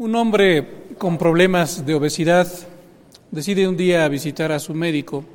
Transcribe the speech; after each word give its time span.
Un 0.00 0.14
hombre 0.14 0.66
con 0.96 1.18
problemas 1.18 1.84
de 1.84 1.94
obesidad 1.94 2.48
decide 3.30 3.68
un 3.68 3.76
día 3.76 4.08
visitar 4.08 4.50
a 4.50 4.58
su 4.58 4.72
médico 4.72 5.26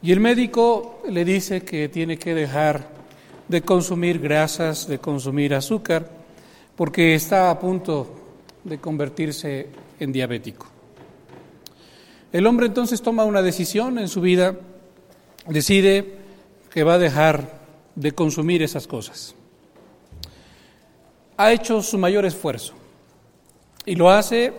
y 0.00 0.12
el 0.12 0.18
médico 0.18 1.02
le 1.10 1.26
dice 1.26 1.60
que 1.60 1.90
tiene 1.90 2.16
que 2.16 2.34
dejar 2.34 2.88
de 3.46 3.60
consumir 3.60 4.18
grasas, 4.18 4.88
de 4.88 4.98
consumir 4.98 5.54
azúcar, 5.54 6.10
porque 6.74 7.14
está 7.14 7.50
a 7.50 7.60
punto 7.60 8.08
de 8.64 8.78
convertirse 8.78 9.68
en 10.00 10.10
diabético. 10.10 10.68
El 12.32 12.46
hombre 12.46 12.68
entonces 12.68 13.02
toma 13.02 13.26
una 13.26 13.42
decisión 13.42 13.98
en 13.98 14.08
su 14.08 14.22
vida, 14.22 14.56
decide 15.48 16.14
que 16.70 16.82
va 16.82 16.94
a 16.94 16.98
dejar 16.98 17.60
de 17.94 18.12
consumir 18.12 18.62
esas 18.62 18.86
cosas. 18.86 19.34
Ha 21.36 21.52
hecho 21.52 21.82
su 21.82 21.98
mayor 21.98 22.24
esfuerzo 22.24 22.85
y 23.86 23.94
lo 23.94 24.10
hace 24.10 24.52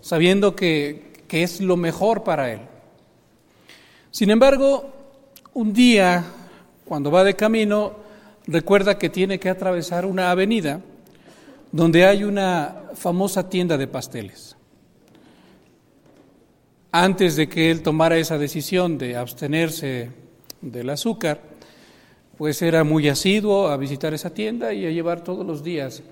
sabiendo 0.00 0.56
que, 0.56 1.12
que 1.28 1.42
es 1.42 1.60
lo 1.60 1.76
mejor 1.76 2.24
para 2.24 2.52
él. 2.52 2.60
Sin 4.10 4.30
embargo, 4.30 4.90
un 5.54 5.72
día, 5.72 6.24
cuando 6.84 7.10
va 7.10 7.22
de 7.22 7.36
camino, 7.36 7.94
recuerda 8.46 8.98
que 8.98 9.10
tiene 9.10 9.38
que 9.38 9.50
atravesar 9.50 10.06
una 10.06 10.30
avenida 10.30 10.80
donde 11.70 12.04
hay 12.04 12.24
una 12.24 12.90
famosa 12.94 13.48
tienda 13.48 13.78
de 13.78 13.86
pasteles. 13.86 14.56
Antes 16.92 17.36
de 17.36 17.48
que 17.48 17.70
él 17.70 17.82
tomara 17.82 18.16
esa 18.16 18.36
decisión 18.36 18.98
de 18.98 19.16
abstenerse 19.16 20.10
del 20.60 20.90
azúcar, 20.90 21.40
pues 22.36 22.62
era 22.62 22.82
muy 22.82 23.08
asiduo 23.08 23.68
a 23.68 23.76
visitar 23.76 24.12
esa 24.14 24.30
tienda 24.30 24.72
y 24.72 24.86
a 24.86 24.90
llevar 24.90 25.22
todos 25.22 25.46
los 25.46 25.62
días 25.62 26.02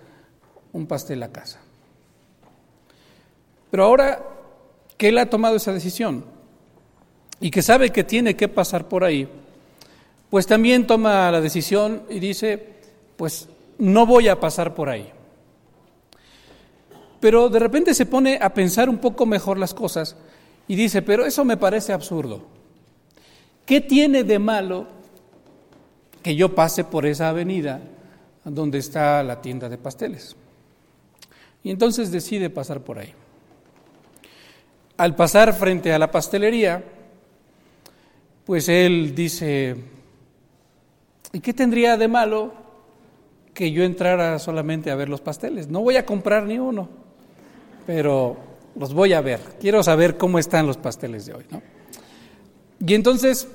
un 0.72 0.86
pastel 0.86 1.22
a 1.22 1.32
casa. 1.32 1.60
Pero 3.70 3.84
ahora 3.84 4.22
que 4.96 5.08
él 5.08 5.18
ha 5.18 5.30
tomado 5.30 5.56
esa 5.56 5.72
decisión 5.72 6.24
y 7.40 7.50
que 7.50 7.62
sabe 7.62 7.90
que 7.90 8.04
tiene 8.04 8.36
que 8.36 8.48
pasar 8.48 8.88
por 8.88 9.04
ahí, 9.04 9.28
pues 10.30 10.46
también 10.46 10.86
toma 10.86 11.30
la 11.30 11.40
decisión 11.40 12.02
y 12.10 12.18
dice, 12.18 12.74
pues 13.16 13.48
no 13.78 14.06
voy 14.06 14.28
a 14.28 14.40
pasar 14.40 14.74
por 14.74 14.88
ahí. 14.88 15.10
Pero 17.20 17.48
de 17.48 17.58
repente 17.58 17.94
se 17.94 18.06
pone 18.06 18.38
a 18.40 18.52
pensar 18.52 18.88
un 18.88 18.98
poco 18.98 19.26
mejor 19.26 19.58
las 19.58 19.74
cosas 19.74 20.16
y 20.66 20.76
dice, 20.76 21.02
pero 21.02 21.24
eso 21.24 21.44
me 21.44 21.56
parece 21.56 21.92
absurdo. 21.92 22.42
¿Qué 23.64 23.80
tiene 23.80 24.24
de 24.24 24.38
malo 24.38 24.86
que 26.22 26.34
yo 26.34 26.54
pase 26.54 26.84
por 26.84 27.06
esa 27.06 27.28
avenida 27.28 27.80
donde 28.44 28.78
está 28.78 29.22
la 29.22 29.40
tienda 29.40 29.68
de 29.68 29.78
pasteles? 29.78 30.36
Y 31.62 31.70
entonces 31.70 32.10
decide 32.12 32.50
pasar 32.50 32.80
por 32.80 32.98
ahí. 32.98 33.12
Al 34.98 35.14
pasar 35.14 35.54
frente 35.54 35.92
a 35.92 35.98
la 35.98 36.10
pastelería, 36.10 36.82
pues 38.44 38.68
él 38.68 39.14
dice, 39.14 39.76
¿y 41.32 41.38
qué 41.38 41.54
tendría 41.54 41.96
de 41.96 42.08
malo 42.08 42.52
que 43.54 43.70
yo 43.70 43.84
entrara 43.84 44.40
solamente 44.40 44.90
a 44.90 44.96
ver 44.96 45.08
los 45.08 45.20
pasteles? 45.20 45.68
No 45.68 45.82
voy 45.82 45.96
a 45.96 46.04
comprar 46.04 46.42
ni 46.42 46.58
uno, 46.58 46.88
pero 47.86 48.36
los 48.74 48.92
voy 48.92 49.12
a 49.12 49.20
ver. 49.20 49.38
Quiero 49.60 49.84
saber 49.84 50.16
cómo 50.16 50.40
están 50.40 50.66
los 50.66 50.76
pasteles 50.76 51.26
de 51.26 51.34
hoy, 51.34 51.44
¿no? 51.48 51.62
Y 52.84 52.94
entonces 52.94 53.46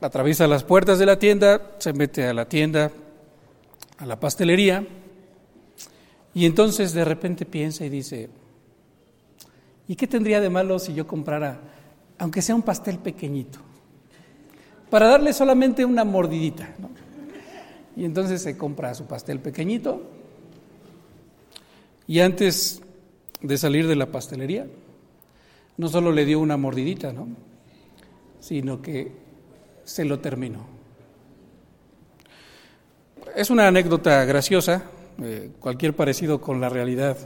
atraviesa 0.00 0.46
las 0.46 0.62
puertas 0.62 1.00
de 1.00 1.06
la 1.06 1.18
tienda, 1.18 1.72
se 1.78 1.92
mete 1.92 2.24
a 2.24 2.32
la 2.32 2.48
tienda, 2.48 2.92
a 3.98 4.06
la 4.06 4.20
pastelería, 4.20 4.86
y 6.34 6.46
entonces 6.46 6.92
de 6.92 7.04
repente 7.04 7.46
piensa 7.46 7.84
y 7.84 7.88
dice, 7.88 8.28
¿Y 9.88 9.96
qué 9.96 10.06
tendría 10.06 10.40
de 10.40 10.50
malo 10.50 10.78
si 10.78 10.94
yo 10.94 11.06
comprara, 11.06 11.60
aunque 12.18 12.42
sea 12.42 12.54
un 12.54 12.62
pastel 12.62 12.98
pequeñito, 12.98 13.60
para 14.90 15.08
darle 15.08 15.32
solamente 15.32 15.84
una 15.84 16.04
mordidita? 16.04 16.68
Y 17.96 18.04
entonces 18.04 18.42
se 18.42 18.56
compra 18.56 18.94
su 18.94 19.06
pastel 19.06 19.40
pequeñito 19.40 20.02
y 22.06 22.20
antes 22.20 22.82
de 23.40 23.58
salir 23.58 23.86
de 23.86 23.96
la 23.96 24.06
pastelería, 24.06 24.66
no 25.76 25.88
solo 25.88 26.12
le 26.12 26.24
dio 26.24 26.40
una 26.40 26.56
mordidita, 26.56 27.12
¿no? 27.12 27.28
sino 28.40 28.80
que 28.80 29.12
se 29.84 30.04
lo 30.04 30.20
terminó. 30.20 30.66
Es 33.34 33.50
una 33.50 33.66
anécdota 33.66 34.24
graciosa, 34.24 34.84
eh, 35.22 35.50
cualquier 35.58 35.94
parecido 35.94 36.40
con 36.40 36.60
la 36.60 36.68
realidad 36.68 37.16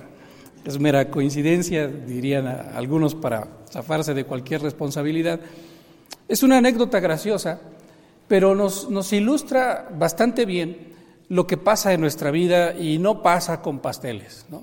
es 0.64 0.78
mera 0.78 1.10
coincidencia, 1.10 1.86
dirían 1.88 2.46
algunos 2.46 3.14
para 3.14 3.48
zafarse 3.70 4.14
de 4.14 4.24
cualquier 4.24 4.62
responsabilidad. 4.62 5.40
Es 6.28 6.42
una 6.42 6.58
anécdota 6.58 7.00
graciosa, 7.00 7.60
pero 8.28 8.54
nos, 8.54 8.90
nos 8.90 9.12
ilustra 9.12 9.88
bastante 9.96 10.44
bien 10.44 10.94
lo 11.28 11.46
que 11.46 11.56
pasa 11.56 11.92
en 11.92 12.00
nuestra 12.00 12.30
vida 12.30 12.74
y 12.76 12.98
no 12.98 13.22
pasa 13.22 13.62
con 13.62 13.78
pasteles, 13.78 14.46
¿no? 14.50 14.62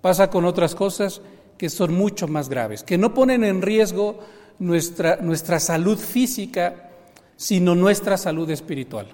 pasa 0.00 0.30
con 0.30 0.44
otras 0.44 0.76
cosas 0.76 1.20
que 1.58 1.68
son 1.68 1.92
mucho 1.94 2.28
más 2.28 2.48
graves, 2.48 2.84
que 2.84 2.96
no 2.96 3.12
ponen 3.12 3.42
en 3.42 3.60
riesgo 3.60 4.20
nuestra, 4.60 5.16
nuestra 5.16 5.58
salud 5.58 5.98
física, 5.98 6.90
sino 7.36 7.74
nuestra 7.74 8.16
salud 8.16 8.48
espiritual. 8.50 9.08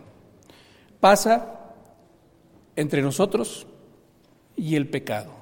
Pasa 1.01 1.73
entre 2.77 3.01
nosotros 3.01 3.67
y 4.55 4.77
el 4.77 4.89
pecado. 4.89 5.42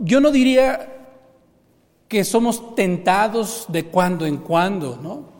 Yo 0.00 0.20
no 0.20 0.30
diría 0.30 0.90
que 2.08 2.24
somos 2.24 2.74
tentados 2.74 3.66
de 3.68 3.86
cuando 3.86 4.26
en 4.26 4.38
cuando, 4.38 4.98
¿no? 5.02 5.34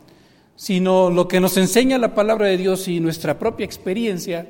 sino 0.55 1.09
lo 1.09 1.27
que 1.27 1.39
nos 1.39 1.57
enseña 1.57 1.97
la 1.97 2.15
palabra 2.15 2.47
de 2.47 2.57
Dios 2.57 2.87
y 2.87 2.99
nuestra 2.99 3.37
propia 3.37 3.65
experiencia 3.65 4.47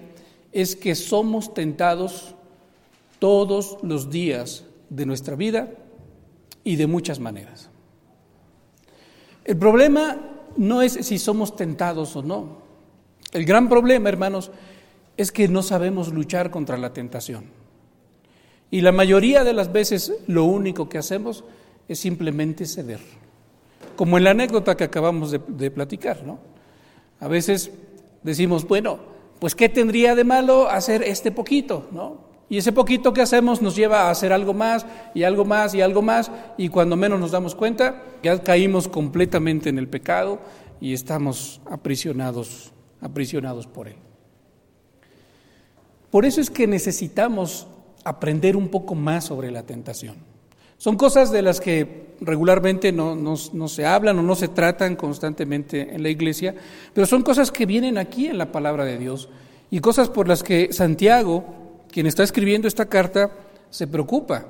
es 0.52 0.76
que 0.76 0.96
somos 0.96 1.54
tentados 1.54 2.36
todos 3.20 3.78
los 3.82 4.10
días 4.10 4.66
de 4.90 5.06
nuestra 5.06 5.36
vida 5.36 5.72
y 6.64 6.76
de 6.76 6.88
muchas 6.88 7.20
maneras. 7.20 7.70
El 9.44 9.58
problema 9.58 10.18
no 10.58 10.82
es 10.82 10.94
si 10.94 11.18
somos 11.18 11.56
tentados 11.56 12.16
o 12.16 12.24
no. 12.24 12.64
El 13.32 13.46
gran 13.46 13.68
problema, 13.68 14.10
hermanos, 14.10 14.52
es 15.18 15.32
que 15.32 15.48
no 15.48 15.64
sabemos 15.64 16.14
luchar 16.14 16.52
contra 16.52 16.78
la 16.78 16.94
tentación. 16.94 17.46
Y 18.72 18.81
la 18.81 18.92
mayoría 18.92 19.44
de 19.44 19.53
las 19.53 19.72
veces 19.72 20.14
lo 20.28 20.46
único 20.46 20.90
que 20.90 20.98
hacemos 20.98 21.44
es 21.88 22.00
simplemente 22.00 22.66
ceder. 22.66 23.00
Como 23.96 24.18
en 24.18 24.24
la 24.24 24.31
anécdota 24.31 24.76
que 24.76 24.84
acabamos 24.84 25.31
de, 25.31 25.72
platicar, 25.72 26.24
¿no? 26.26 26.40
A 27.20 27.28
veces 27.28 27.72
decimos, 28.24 28.68
bueno, 28.68 29.00
pues 29.40 29.56
¿qué 29.56 29.70
tendría 29.70 30.16
de 30.16 30.24
malo 30.24 30.70
hacer 30.70 31.03
este 31.03 31.31
poquito, 31.31 31.88
¿no? 31.92 32.26
Y 32.50 32.58
ese 32.58 32.72
poquito 32.72 33.14
que 33.14 33.22
hacemos 33.22 33.62
nos 33.62 33.76
lleva 33.76 34.03
a 34.03 34.12
hacer 34.12 34.31
algo 34.31 34.53
más 34.53 34.86
y 35.14 35.24
algo 35.24 35.46
más 35.46 35.74
y 35.74 35.82
algo 35.82 36.02
más 36.02 36.32
y 36.58 36.70
cuando 36.70 36.96
menos 36.96 37.20
nos 37.20 37.32
damos 37.32 37.56
cuenta 37.56 38.03
ya 38.22 38.44
caímos 38.44 38.88
completamente 38.88 39.70
en 39.70 39.80
el 39.80 39.88
pecado 39.88 40.40
y 40.80 40.94
estamos 40.94 41.59
aprisionados, 41.66 42.72
aprisionados 43.02 43.66
por 43.66 43.88
él. 43.88 43.96
Por 46.12 46.26
eso 46.26 46.40
es 46.40 46.50
que 46.50 46.68
necesitamos 46.68 47.68
aprender 48.06 48.56
un 48.56 48.70
poco 48.70 48.96
más 48.96 49.26
sobre 49.26 49.52
la 49.52 49.64
tentación. 49.64 50.16
Son 50.78 50.96
cosas 50.96 51.32
de 51.32 51.42
las 51.42 51.60
que 51.60 52.16
regularmente 52.22 52.92
no, 52.92 53.16
no, 53.16 53.68
se 53.68 53.86
hablan 53.86 54.20
o 54.20 54.22
no 54.22 54.36
se 54.36 54.48
tratan 54.48 54.96
constantemente 54.96 55.96
en 55.96 56.04
la 56.04 56.10
iglesia, 56.10 56.56
pero 56.94 57.08
son 57.08 57.24
cosas 57.24 57.52
que 57.52 57.66
vienen 57.66 57.98
aquí 57.98 58.28
en 58.28 58.38
la 58.38 58.52
palabra 58.52 58.86
de 58.86 58.98
Dios 58.98 59.30
y 59.72 59.80
cosas 59.80 60.10
por 60.10 60.28
las 60.28 60.44
que 60.44 60.72
Santiago, 60.72 61.44
quien 61.92 62.06
está 62.06 62.24
escribiendo 62.24 62.68
esta 62.68 62.86
carta, 62.86 63.32
se 63.70 63.88
preocupa. 63.88 64.46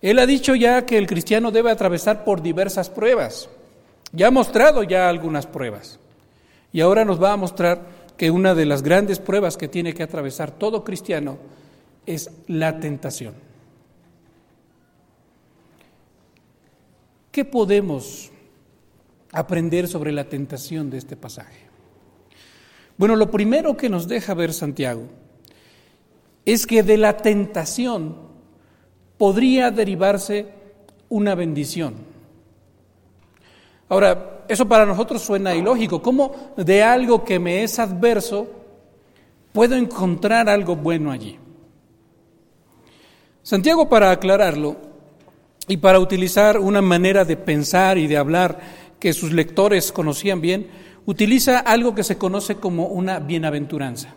Él 0.00 0.18
ha 0.18 0.26
dicho 0.26 0.54
ya 0.54 0.86
que 0.86 0.96
el 0.96 1.06
cristiano 1.06 1.50
debe 1.50 1.70
atravesar 1.70 2.24
por 2.24 2.42
diversas 2.42 2.88
pruebas. 2.88 3.48
Ya 4.12 4.28
ha 4.28 4.30
mostrado 4.30 4.82
ya 4.82 5.08
algunas 5.08 5.46
pruebas. 5.46 5.98
Y 6.72 6.80
ahora 6.80 7.04
nos 7.04 7.22
va 7.22 7.32
a 7.32 7.36
mostrar 7.36 7.86
que 8.16 8.30
una 8.30 8.54
de 8.54 8.66
las 8.66 8.82
grandes 8.82 9.18
pruebas 9.18 9.56
que 9.56 9.68
tiene 9.68 9.92
que 9.92 10.02
atravesar 10.02 10.52
todo 10.52 10.84
cristiano 10.84 11.38
es 12.06 12.30
la 12.46 12.80
tentación. 12.80 13.34
¿Qué 17.30 17.44
podemos 17.44 18.30
aprender 19.32 19.88
sobre 19.88 20.12
la 20.12 20.24
tentación 20.28 20.90
de 20.90 20.98
este 20.98 21.16
pasaje? 21.16 21.64
Bueno, 22.96 23.16
lo 23.16 23.30
primero 23.30 23.76
que 23.76 23.88
nos 23.88 24.06
deja 24.06 24.34
ver 24.34 24.52
Santiago 24.52 25.08
es 26.44 26.66
que 26.66 26.82
de 26.82 26.96
la 26.96 27.16
tentación 27.16 28.16
podría 29.18 29.70
derivarse 29.70 30.46
una 31.08 31.34
bendición. 31.34 31.94
Ahora, 33.88 34.44
eso 34.48 34.68
para 34.68 34.86
nosotros 34.86 35.22
suena 35.22 35.54
ilógico. 35.54 36.02
¿Cómo 36.02 36.52
de 36.56 36.82
algo 36.82 37.24
que 37.24 37.38
me 37.38 37.62
es 37.62 37.78
adverso 37.78 38.48
puedo 39.52 39.74
encontrar 39.74 40.48
algo 40.48 40.76
bueno 40.76 41.10
allí? 41.10 41.38
Santiago, 43.44 43.90
para 43.90 44.10
aclararlo 44.10 44.74
y 45.68 45.76
para 45.76 45.98
utilizar 45.98 46.58
una 46.58 46.80
manera 46.80 47.26
de 47.26 47.36
pensar 47.36 47.98
y 47.98 48.06
de 48.06 48.16
hablar 48.16 48.58
que 48.98 49.12
sus 49.12 49.32
lectores 49.32 49.92
conocían 49.92 50.40
bien, 50.40 50.66
utiliza 51.04 51.58
algo 51.58 51.94
que 51.94 52.04
se 52.04 52.16
conoce 52.16 52.56
como 52.56 52.86
una 52.86 53.18
bienaventuranza. 53.18 54.14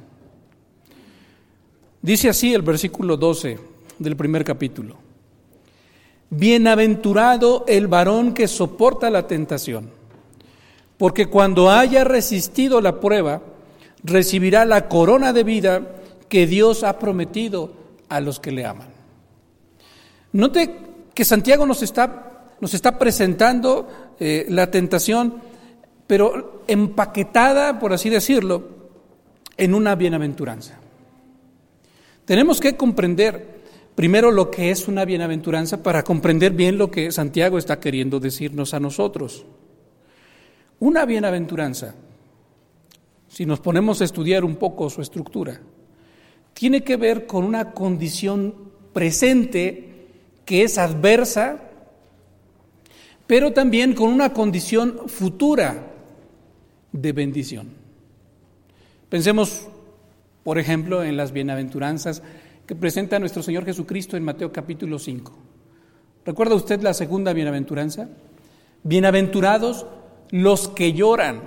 Dice 2.01 2.29
así 2.29 2.53
el 2.53 2.61
versículo 2.61 3.17
12 3.17 3.59
del 3.99 4.15
primer 4.15 4.45
capítulo. 4.45 4.95
Bienaventurado 6.29 7.65
el 7.67 7.87
varón 7.87 8.33
que 8.33 8.47
soporta 8.47 9.09
la 9.09 9.27
tentación, 9.27 9.89
porque 10.97 11.25
cuando 11.25 11.69
haya 11.69 12.05
resistido 12.05 12.79
la 12.79 13.01
prueba, 13.01 13.41
recibirá 14.05 14.63
la 14.63 14.87
corona 14.87 15.33
de 15.33 15.43
vida 15.43 15.81
que 16.29 16.47
Dios 16.47 16.85
ha 16.85 16.97
prometido 16.97 17.73
a 18.07 18.21
los 18.21 18.39
que 18.39 18.53
le 18.53 18.65
aman. 18.65 18.96
Note 20.37 20.69
que 21.15 21.25
Santiago 21.25 21.65
nos 21.65 21.81
está, 21.81 22.53
nos 22.61 22.75
está 22.75 22.99
presentando 22.99 24.13
eh, 24.19 24.45
la 24.49 24.69
tentación, 24.69 25.41
pero 26.05 26.61
empaquetada, 26.67 27.79
por 27.79 27.91
así 27.91 28.11
decirlo, 28.11 28.69
en 29.57 29.73
una 29.73 29.95
bienaventuranza. 29.95 30.77
Tenemos 32.23 32.59
que 32.59 32.77
comprender 32.77 33.61
primero 33.95 34.29
lo 34.29 34.51
que 34.51 34.69
es 34.69 34.87
una 34.87 35.05
bienaventuranza 35.05 35.81
para 35.81 36.03
comprender 36.03 36.51
bien 36.51 36.77
lo 36.77 36.91
que 36.91 37.11
Santiago 37.11 37.57
está 37.57 37.79
queriendo 37.79 38.19
decirnos 38.19 38.75
a 38.75 38.79
nosotros. 38.79 39.43
Una 40.79 41.05
bienaventuranza, 41.05 41.95
si 43.27 43.47
nos 43.47 43.59
ponemos 43.59 44.01
a 44.01 44.05
estudiar 44.05 44.45
un 44.45 44.57
poco 44.57 44.87
su 44.91 45.01
estructura, 45.01 45.59
tiene 46.53 46.83
que 46.83 46.95
ver 46.95 47.25
con 47.25 47.43
una 47.43 47.71
condición 47.71 48.53
presente 48.93 49.96
que 50.47 50.63
es 50.63 50.77
adversa, 50.77 51.57
pero 53.27 53.51
también 53.51 53.93
con 53.93 54.07
una 54.07 54.31
condición 54.31 55.09
futura 55.09 55.91
de 56.93 57.11
bendición. 57.11 57.67
Pensemos, 59.09 59.67
por 60.45 60.57
ejemplo, 60.57 61.03
en 61.03 61.17
las 61.17 61.33
bienaventuranzas 61.33 62.23
que 62.65 62.75
presenta 62.75 63.19
nuestro 63.19 63.43
Señor 63.43 63.65
Jesucristo 63.65 64.15
en 64.15 64.23
Mateo 64.23 64.53
capítulo 64.53 64.99
5. 64.99 65.37
¿Recuerda 66.25 66.55
usted 66.55 66.81
la 66.81 66.93
segunda 66.93 67.33
bienaventuranza? 67.33 68.07
Bienaventurados 68.83 69.85
los 70.31 70.69
que 70.69 70.93
lloran. 70.93 71.41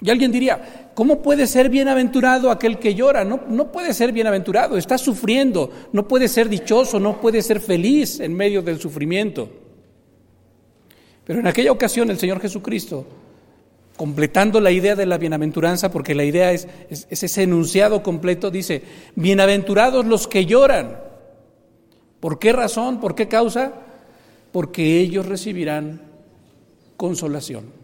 Y 0.00 0.10
alguien 0.10 0.32
diría, 0.32 0.83
¿cómo 0.94 1.22
puede 1.22 1.46
ser 1.46 1.68
bienaventurado 1.68 2.50
aquel 2.50 2.78
que 2.78 2.94
llora? 2.94 3.24
No, 3.24 3.72
puede 3.72 3.92
ser 3.92 4.12
bienaventurado, 4.12 4.76
está 4.76 4.96
sufriendo, 4.98 5.70
no 5.92 6.08
puede 6.08 6.28
ser 6.28 6.48
dichoso, 6.48 6.98
no 6.98 7.20
puede 7.20 7.42
ser 7.42 7.60
feliz 7.60 8.20
en 8.20 8.34
medio 8.34 8.62
del 8.62 8.80
sufrimiento. 8.80 9.48
Pero 11.24 11.40
en 11.40 11.46
aquella 11.46 11.72
ocasión 11.72 12.10
el 12.10 12.18
Señor 12.18 12.40
Jesucristo, 12.40 13.06
completando 13.96 14.60
la 14.60 14.70
idea 14.70 14.94
de 14.94 15.06
la 15.06 15.18
bienaventuranza, 15.18 15.90
porque 15.90 16.14
la 16.14 16.24
idea 16.24 16.52
es 16.52 16.68
ese 16.88 17.42
enunciado 17.42 18.02
completo, 18.02 18.50
dice, 18.50 18.82
bienaventurados 19.14 20.06
los 20.06 20.28
que 20.28 20.46
lloran. 20.46 20.98
¿Por 22.20 22.38
qué 22.38 22.52
razón? 22.52 23.00
¿Por 23.00 23.14
qué 23.14 23.28
causa? 23.28 23.72
Porque 24.52 25.00
ellos 25.00 25.26
recibirán 25.26 26.00
consolación. 26.96 27.83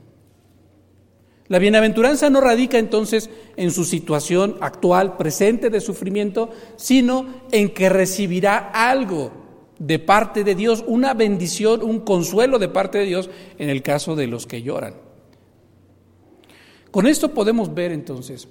La 1.50 1.58
bienaventuranza 1.58 2.30
no 2.30 2.40
radica 2.40 2.78
entonces 2.78 3.28
en 3.56 3.72
su 3.72 3.84
situación 3.84 4.56
actual, 4.60 5.16
presente 5.16 5.68
de 5.68 5.80
sufrimiento, 5.80 6.50
sino 6.76 7.26
en 7.50 7.74
que 7.74 7.88
recibirá 7.88 8.70
algo 8.72 9.32
de 9.76 9.98
parte 9.98 10.44
de 10.44 10.54
Dios, 10.54 10.84
una 10.86 11.12
bendición, 11.12 11.82
un 11.82 12.00
consuelo 12.00 12.60
de 12.60 12.68
parte 12.68 12.98
de 12.98 13.06
Dios 13.06 13.30
en 13.58 13.68
el 13.68 13.82
caso 13.82 14.14
de 14.14 14.28
los 14.28 14.46
que 14.46 14.62
lloran. 14.62 14.94
Con 16.92 17.08
esto 17.08 17.34
podemos 17.34 17.74
ver 17.74 17.90
entonces 17.90 18.46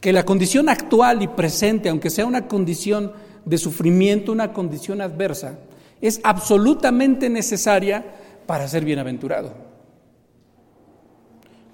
que 0.00 0.12
la 0.12 0.24
condición 0.24 0.68
actual 0.68 1.22
y 1.22 1.28
presente, 1.28 1.90
aunque 1.90 2.10
sea 2.10 2.26
una 2.26 2.48
condición 2.48 3.12
de 3.44 3.56
sufrimiento, 3.56 4.32
una 4.32 4.52
condición 4.52 5.00
adversa, 5.00 5.60
es 6.00 6.18
absolutamente 6.24 7.30
necesaria 7.30 8.04
para 8.46 8.66
ser 8.66 8.84
bienaventurado. 8.84 9.75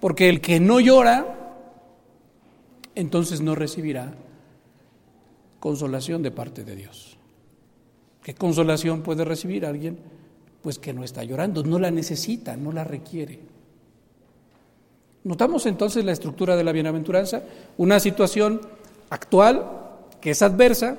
Porque 0.02 0.28
el 0.28 0.40
que 0.40 0.58
no 0.58 0.80
llora, 0.80 1.54
entonces 2.96 3.40
no 3.40 3.54
recibirá 3.54 4.12
consolación 5.60 6.24
de 6.24 6.32
parte 6.32 6.64
de 6.64 6.74
Dios. 6.74 7.16
¿Qué 8.24 8.34
consolación 8.34 9.02
puede 9.02 9.24
recibir 9.24 9.64
alguien? 9.64 10.00
Pues 10.60 10.80
que 10.80 10.92
no 10.92 11.04
está 11.04 11.22
llorando, 11.22 11.62
no 11.62 11.78
la 11.78 11.92
necesita, 11.92 12.56
no 12.56 12.72
la 12.72 12.82
requiere. 12.82 13.38
Notamos 15.22 15.66
entonces 15.66 16.04
la 16.04 16.10
estructura 16.10 16.56
de 16.56 16.64
la 16.64 16.72
bienaventuranza, 16.72 17.44
una 17.76 18.00
situación 18.00 18.60
actual 19.08 19.70
que 20.20 20.32
es 20.32 20.42
adversa, 20.42 20.96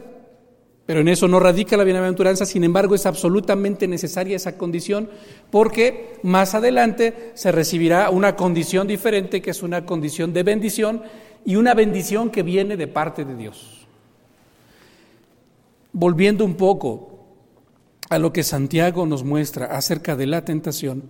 pero 0.86 1.00
en 1.00 1.08
eso 1.08 1.28
no 1.28 1.40
radica 1.40 1.78
la 1.78 1.86
bienaventuranza, 1.86 2.46
sin 2.46 2.64
embargo 2.64 2.96
es 2.96 3.06
absolutamente 3.06 3.88
necesaria 3.88 4.36
esa 4.36 4.58
condición 4.58 5.10
porque 5.50 6.20
más 6.24 6.56
adelante 6.56 7.32
se 7.36 7.52
recibirá 7.52 8.10
una 8.10 8.36
condición 8.36 8.88
diferente 8.88 9.42
que 9.42 9.52
es 9.52 9.64
una 9.64 9.86
condición 9.86 10.34
de 10.34 10.44
bendición 10.44 11.04
y 11.46 11.56
una 11.56 11.74
bendición 11.74 12.30
que 12.30 12.44
viene 12.44 12.76
de 12.76 12.88
parte 12.88 13.24
de 13.24 13.36
Dios. 13.36 13.88
Volviendo 15.94 16.44
un 16.44 16.56
poco 16.56 17.20
a 18.10 18.20
lo 18.20 18.34
que 18.34 18.44
Santiago 18.44 19.06
nos 19.06 19.24
muestra 19.24 19.68
acerca 19.68 20.16
de 20.16 20.28
la 20.28 20.44
tentación, 20.44 21.04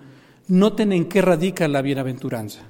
noten 0.48 0.94
en 0.94 1.06
qué 1.06 1.22
radica 1.22 1.68
la 1.68 1.81
bienaventuranza. 1.81 2.62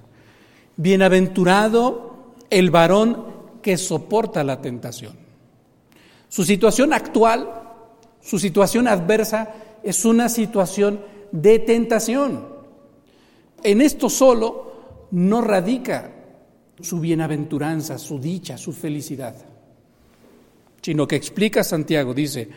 Bienaventurado 0.78 2.34
el 2.50 2.72
varón 2.72 3.26
que 3.62 3.78
soporta 3.78 4.44
la 4.44 4.62
tentación. 4.62 5.23
Su 6.33 6.44
situación 6.44 6.94
actual, 6.94 7.47
su 8.19 8.39
situación 8.39 8.88
adversa, 8.88 9.53
es 9.83 10.03
una 10.03 10.30
situación 10.30 11.00
de 11.31 11.59
tentación. 11.59 12.47
En 13.62 13.81
esto 13.81 14.09
solo 14.09 15.06
no 15.12 15.41
radica 15.41 16.09
su 16.81 17.00
bienaventuranza, 17.00 18.00
su 18.00 18.18
dicha, 18.18 18.57
su 18.57 18.74
felicidad, 18.74 19.35
sino 20.81 21.07
que 21.07 21.18
explica 21.18 21.63
Santiago, 21.63 22.15
dice, 22.15 22.50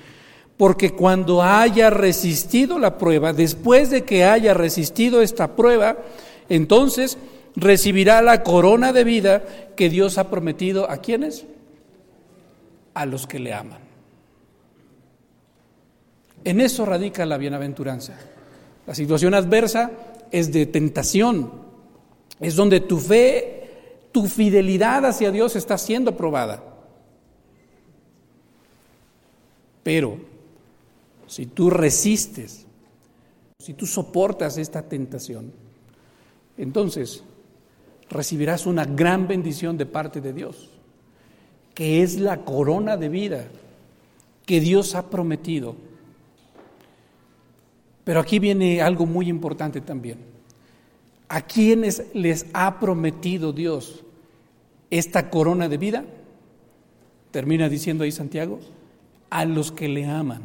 porque 0.56 0.93
cuando 0.93 1.42
haya 1.42 1.90
resistido 1.90 2.78
la 2.78 2.97
prueba, 2.97 3.35
después 3.35 3.90
de 3.90 4.04
que 4.04 4.25
haya 4.25 4.54
resistido 4.54 5.21
esta 5.21 5.54
prueba, 5.54 5.99
entonces 6.49 7.18
recibirá 7.54 8.23
la 8.23 8.42
corona 8.42 8.95
de 8.95 9.04
vida 9.04 9.45
que 9.76 9.90
Dios 9.90 10.16
ha 10.16 10.30
prometido 10.30 10.90
a 10.90 10.97
quienes? 10.97 11.45
A 12.97 13.05
los 13.05 13.26
que 13.26 13.38
le 13.38 13.53
aman. 13.53 13.79
En 16.45 16.62
eso 16.62 16.87
radica 16.87 17.26
la 17.26 17.37
bienaventuranza. 17.37 18.15
La 18.87 18.95
situación 18.95 19.35
adversa 19.35 19.91
es 20.31 20.50
de 20.50 20.65
tentación, 20.65 21.53
es 22.41 22.57
donde 22.57 22.81
tu 22.81 22.99
fe, 22.99 24.09
tu 24.12 24.26
fidelidad 24.26 25.05
hacia 25.05 25.31
Dios 25.31 25.57
está 25.57 25.76
siendo 25.76 26.17
probada. 26.17 26.62
Pero 29.83 30.19
si 31.26 31.45
tú 31.47 31.69
resistes, 31.69 32.65
si 33.59 33.75
tú 33.75 33.85
soportas 33.85 34.57
esta 34.57 34.81
tentación, 34.81 35.53
entonces 36.57 37.23
recibirás 38.09 38.65
una 38.65 38.87
gran 38.87 39.29
bendición 39.29 39.76
de 39.76 39.85
parte 39.85 40.23
de 40.23 40.33
Dios 40.33 40.71
que 41.76 42.02
es 42.02 42.18
la 42.18 42.38
corona 42.38 42.97
de 42.97 43.11
vida 43.11 43.49
que 44.47 44.61
Dios 44.61 44.95
ha 44.95 45.11
prometido. 45.11 45.76
Pero 48.02 48.18
aquí 48.18 48.38
viene 48.38 48.80
algo 48.80 49.04
muy 49.04 49.28
importante 49.28 49.83
también. 49.83 50.16
¿A 51.28 51.42
quiénes 51.42 52.04
les 52.14 52.47
ha 52.54 52.80
prometido 52.80 53.52
Dios 53.52 54.02
esta 54.88 55.28
corona 55.28 55.68
de 55.68 55.76
vida? 55.76 56.04
Termina 57.30 57.68
diciendo 57.68 58.04
ahí 58.04 58.11
Santiago, 58.11 58.59
a 59.28 59.45
los 59.45 59.71
que 59.71 59.87
le 59.87 60.06
aman. 60.06 60.40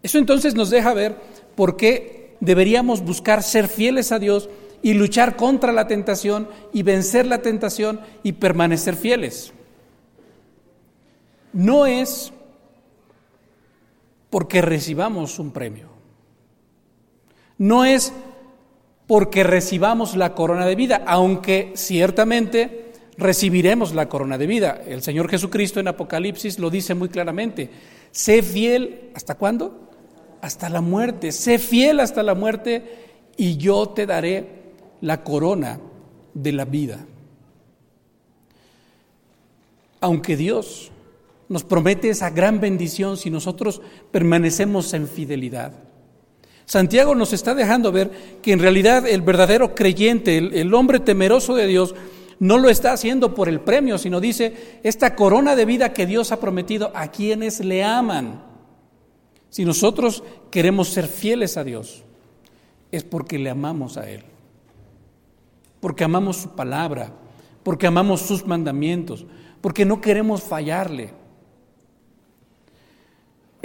Eso 0.00 0.18
entonces 0.18 0.54
nos 0.54 0.70
deja 0.70 0.94
ver 0.94 1.16
por 1.56 1.76
qué 1.76 2.36
deberíamos 2.38 3.00
buscar 3.02 3.42
ser 3.42 3.66
fieles 3.66 4.12
a 4.12 4.20
Dios 4.20 4.48
y 4.80 4.94
luchar 4.94 5.34
contra 5.34 5.72
la 5.72 5.88
tentación 5.88 6.46
y 6.72 6.84
vencer 6.84 7.26
la 7.26 7.42
tentación 7.42 7.98
y 8.22 8.34
permanecer 8.34 8.94
fieles 8.94 9.52
no 11.56 11.86
es 11.86 12.34
porque 14.28 14.60
recibamos 14.60 15.38
un 15.38 15.52
premio, 15.52 15.88
no 17.56 17.86
es 17.86 18.12
porque 19.06 19.42
recibamos 19.42 20.16
la 20.16 20.34
corona 20.34 20.66
de 20.66 20.74
vida, 20.74 21.02
aunque 21.06 21.72
ciertamente 21.74 22.92
recibiremos 23.16 23.94
la 23.94 24.06
corona 24.06 24.36
de 24.36 24.46
vida. 24.46 24.82
El 24.86 25.00
Señor 25.02 25.30
Jesucristo 25.30 25.80
en 25.80 25.88
Apocalipsis 25.88 26.58
lo 26.58 26.68
dice 26.68 26.94
muy 26.94 27.08
claramente, 27.08 27.70
Sé 28.10 28.42
fiel, 28.42 29.10
¿hasta 29.14 29.36
cuándo? 29.36 29.88
Hasta 30.42 30.68
la 30.68 30.82
muerte. 30.82 31.32
Sé 31.32 31.58
fiel 31.58 32.00
hasta 32.00 32.22
la 32.22 32.34
muerte 32.34 32.82
y 33.38 33.56
yo 33.56 33.88
te 33.88 34.04
daré 34.04 34.46
la 35.00 35.24
corona 35.24 35.80
de 36.34 36.52
la 36.52 36.66
vida. 36.66 37.06
Aunque 40.00 40.36
Dios 40.36 40.92
nos 41.48 41.64
promete 41.64 42.10
esa 42.10 42.30
gran 42.30 42.60
bendición 42.60 43.16
si 43.16 43.30
nosotros 43.30 43.80
permanecemos 44.10 44.92
en 44.94 45.08
fidelidad. 45.08 45.72
Santiago 46.66 47.14
nos 47.14 47.32
está 47.32 47.54
dejando 47.54 47.92
ver 47.92 48.10
que 48.42 48.52
en 48.52 48.58
realidad 48.58 49.06
el 49.06 49.22
verdadero 49.22 49.74
creyente, 49.74 50.36
el, 50.36 50.74
hombre 50.74 50.98
temeroso 50.98 51.54
de 51.54 51.68
Dios, 51.68 51.94
no 52.40 52.58
lo 52.58 52.68
está 52.68 52.92
haciendo 52.92 53.34
por 53.34 53.48
el 53.48 53.60
premio, 53.60 53.98
sino 53.98 54.20
dice, 54.20 54.80
esta 54.82 55.14
corona 55.14 55.54
de 55.54 55.64
vida 55.64 55.92
que 55.92 56.06
Dios 56.06 56.32
ha 56.32 56.40
prometido 56.40 56.90
a 56.94 57.08
quienes 57.08 57.60
le 57.60 57.84
aman. 57.84 58.42
Si 59.48 59.64
nosotros 59.64 60.24
queremos 60.50 60.88
ser 60.88 61.06
fieles 61.06 61.56
a 61.56 61.62
Dios, 61.62 62.02
es 62.90 63.04
porque 63.04 63.38
le 63.38 63.48
amamos 63.48 63.96
a 63.96 64.10
Él, 64.10 64.24
porque 65.80 66.02
amamos 66.02 66.38
su 66.38 66.48
palabra, 66.50 67.12
porque 67.62 67.86
amamos 67.86 68.22
sus 68.22 68.44
mandamientos, 68.44 69.24
porque 69.60 69.84
no 69.84 70.00
queremos 70.00 70.42
fallarle. 70.42 71.10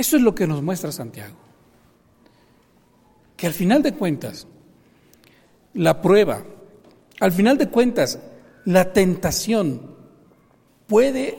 Eso 0.02 0.18
es 0.18 0.24
lo 0.24 0.34
que 0.34 0.48
nos 0.48 0.64
muestra 0.64 0.92
Santiago. 0.92 1.36
Que 3.38 3.46
al 3.46 3.54
final 3.54 3.84
de 3.84 3.94
cuentas, 3.94 4.48
la 5.76 6.02
prueba, 6.02 6.44
al 7.20 7.32
final 7.32 7.56
de 7.60 7.70
cuentas, 7.70 8.18
la 8.66 8.94
tentación 8.94 9.80
puede 10.88 11.38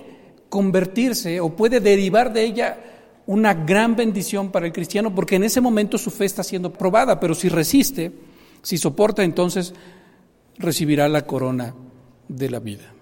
convertirse 0.49 1.40
o 1.40 1.57
puede 1.57 1.81
derivar 1.81 2.33
de 2.33 2.45
ella 2.45 2.78
una 3.26 3.52
gran 3.52 3.97
bendición 3.97 4.52
para 4.52 4.66
el 4.66 4.73
cristiano 4.73 5.12
porque 5.12 5.35
en 5.35 5.42
ese 5.42 5.61
momento 5.61 5.99
su 5.99 6.12
fe 6.12 6.26
está 6.26 6.45
siendo 6.45 6.73
probada, 6.73 7.19
pero 7.19 7.35
si 7.35 7.49
resiste, 7.49 8.12
si 8.62 8.78
soporta, 8.78 9.25
entonces 9.25 9.75
recibirá 10.57 11.09
la 11.09 11.26
corona 11.26 11.75
de 12.28 12.49
la 12.49 12.61
vida. 12.61 12.95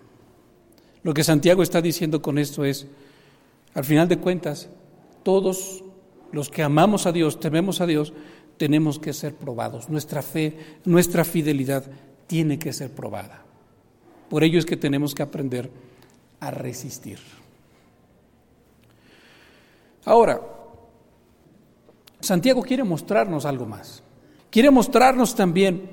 Lo 1.02 1.12
que 1.12 1.22
Santiago 1.22 1.62
está 1.62 1.82
diciendo 1.82 2.22
con 2.22 2.38
esto 2.38 2.64
es, 2.64 2.86
al 3.74 3.84
final 3.84 4.08
de 4.08 4.16
cuentas, 4.16 4.70
todos 5.22 5.84
los 6.32 6.48
que 6.48 6.62
amamos 6.62 7.06
a 7.06 7.12
Dios, 7.12 7.40
tememos 7.40 7.80
a 7.80 7.86
Dios, 7.86 8.12
tenemos 8.56 8.98
que 8.98 9.12
ser 9.12 9.34
probados. 9.34 9.88
Nuestra 9.88 10.22
fe, 10.22 10.56
nuestra 10.84 11.24
fidelidad 11.24 11.84
tiene 12.26 12.58
que 12.58 12.72
ser 12.72 12.90
probada. 12.90 13.42
Por 14.28 14.44
ello 14.44 14.58
es 14.58 14.66
que 14.66 14.76
tenemos 14.76 15.14
que 15.14 15.22
aprender 15.22 15.70
a 16.38 16.50
resistir. 16.50 17.18
Ahora, 20.04 20.40
Santiago 22.20 22.62
quiere 22.62 22.84
mostrarnos 22.84 23.44
algo 23.44 23.66
más. 23.66 24.02
Quiere 24.50 24.70
mostrarnos 24.70 25.34
también 25.34 25.90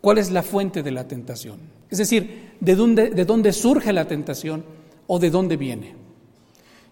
cuál 0.00 0.18
es 0.18 0.30
la 0.30 0.42
fuente 0.42 0.82
de 0.82 0.90
la 0.90 1.08
tentación. 1.08 1.58
Es 1.90 1.98
decir, 1.98 2.52
de 2.60 2.74
dónde, 2.74 3.10
de 3.10 3.24
dónde 3.24 3.52
surge 3.52 3.92
la 3.92 4.06
tentación 4.06 4.64
o 5.06 5.18
de 5.18 5.30
dónde 5.30 5.56
viene. 5.56 6.01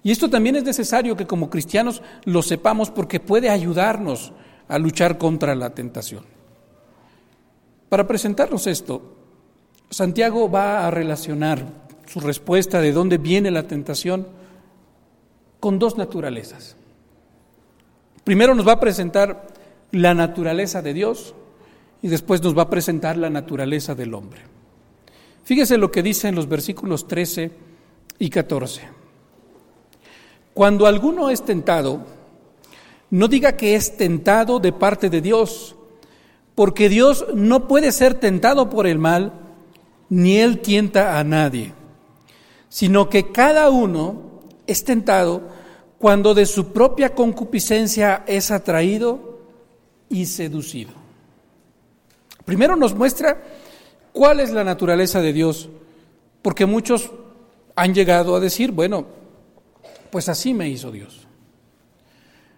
Y 0.03 0.11
esto 0.11 0.31
también 0.31 0.57
es 0.57 0.65
necesario 0.65 1.17
que 1.17 1.27
como 1.27 1.51
cristianos 1.51 2.03
lo 2.25 2.43
sepamos 2.43 2.91
porque 2.91 3.21
puede 3.21 3.51
ayudarnos 3.51 4.33
a 4.69 4.79
luchar 4.79 5.19
contra 5.19 5.55
la 5.55 5.71
tentación. 5.71 6.25
Para 7.89 8.07
presentarnos 8.07 8.67
esto, 8.67 9.17
Santiago 9.91 10.51
va 10.51 10.87
a 10.87 10.91
relacionar 10.91 11.65
su 12.07 12.21
respuesta 12.21 12.81
de 12.81 12.93
dónde 12.93 13.19
viene 13.19 13.51
la 13.51 13.65
tentación 13.65 14.27
con 15.59 15.79
dos 15.79 15.99
naturalezas. 15.99 16.77
Primero 18.25 18.55
nos 18.55 18.67
va 18.67 18.73
a 18.73 18.81
presentar 18.81 19.49
la 19.93 20.15
naturaleza 20.15 20.83
de 20.83 20.95
Dios 20.95 21.35
y 22.01 22.09
después 22.09 22.43
nos 22.43 22.57
va 22.57 22.63
a 22.63 22.71
presentar 22.71 23.17
la 23.17 23.29
naturaleza 23.29 23.95
del 23.95 24.15
hombre. 24.15 24.41
Fíjese 25.45 25.77
lo 25.77 25.91
que 25.91 26.03
dice 26.03 26.29
en 26.29 26.37
los 26.37 26.49
versículos 26.49 27.09
13 27.09 27.51
y 28.19 28.31
14. 28.31 29.00
Cuando 30.61 30.87
alguno 30.87 31.31
es 31.31 31.43
tentado, 31.43 32.03
no 33.09 33.29
diga 33.29 33.57
que 33.57 33.77
es 33.77 33.97
tentado 33.97 34.61
de 34.61 34.75
parte 34.75 35.09
de 35.09 35.23
Dios, 35.23 35.75
porque 36.55 36.91
Dios 36.91 37.25
no 37.35 37.67
puede 37.67 37.93
ser 37.93 38.13
tentado 38.13 38.69
por 38.69 38.87
el 38.87 38.99
mal, 38.99 39.33
ni 40.11 40.37
Él 40.37 40.61
tienta 40.61 41.19
a 41.19 41.25
nadie, 41.25 41.73
sino 42.69 43.09
que 43.09 43.33
cada 43.33 43.71
uno 43.71 44.21
es 44.67 44.85
tentado 44.85 45.49
cuando 45.99 46.35
de 46.35 46.45
su 46.45 46.75
propia 46.75 47.15
concupiscencia 47.15 48.23
es 48.27 48.51
atraído 48.51 49.39
y 50.11 50.27
seducido. 50.27 50.93
Primero 52.45 52.77
nos 52.77 52.95
muestra 52.95 53.43
cuál 54.13 54.41
es 54.41 54.51
la 54.51 54.63
naturaleza 54.63 55.23
de 55.23 55.33
Dios, 55.33 55.71
porque 56.43 56.67
muchos 56.67 57.11
han 57.75 57.95
llegado 57.95 58.37
a 58.37 58.41
decir, 58.41 58.73
bueno, 58.73 59.20
pues 60.11 60.29
así 60.29 60.55
me 60.55 60.69
hizo 60.69 60.91
Dios. 60.91 61.27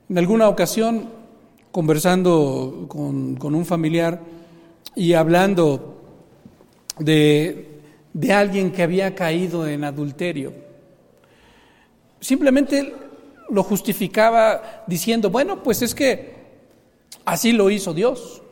En 0.08 0.18
alguna 0.18 0.48
ocasión, 0.48 1.08
conversando 1.70 2.86
con, 2.88 3.38
un 3.42 3.66
familiar 3.66 4.20
y 4.94 5.14
hablando 5.14 5.96
de, 6.98 7.80
alguien 8.30 8.72
que 8.72 8.82
había 8.82 9.14
caído 9.14 9.66
en 9.66 9.84
adulterio, 9.84 10.52
simplemente 12.20 12.94
lo 13.48 13.62
justificaba 13.62 14.84
diciendo, 14.86 15.30
bueno, 15.30 15.62
pues 15.62 15.82
es 15.82 15.94
que 15.94 16.34
así 17.24 17.52
lo 17.52 17.70
hizo 17.70 17.94
Dios. 17.94 18.42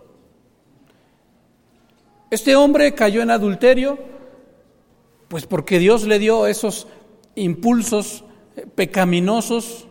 Este 2.30 2.57
hombre 2.57 2.95
cayó 2.95 3.23
en 3.23 3.30
adulterio, 3.30 3.99
pues 5.28 5.47
porque 5.47 5.78
Dios 5.78 6.07
le 6.07 6.19
dio 6.19 6.47
esos 6.47 6.87
impulsos 7.35 8.25
pecaminosos 8.75 9.87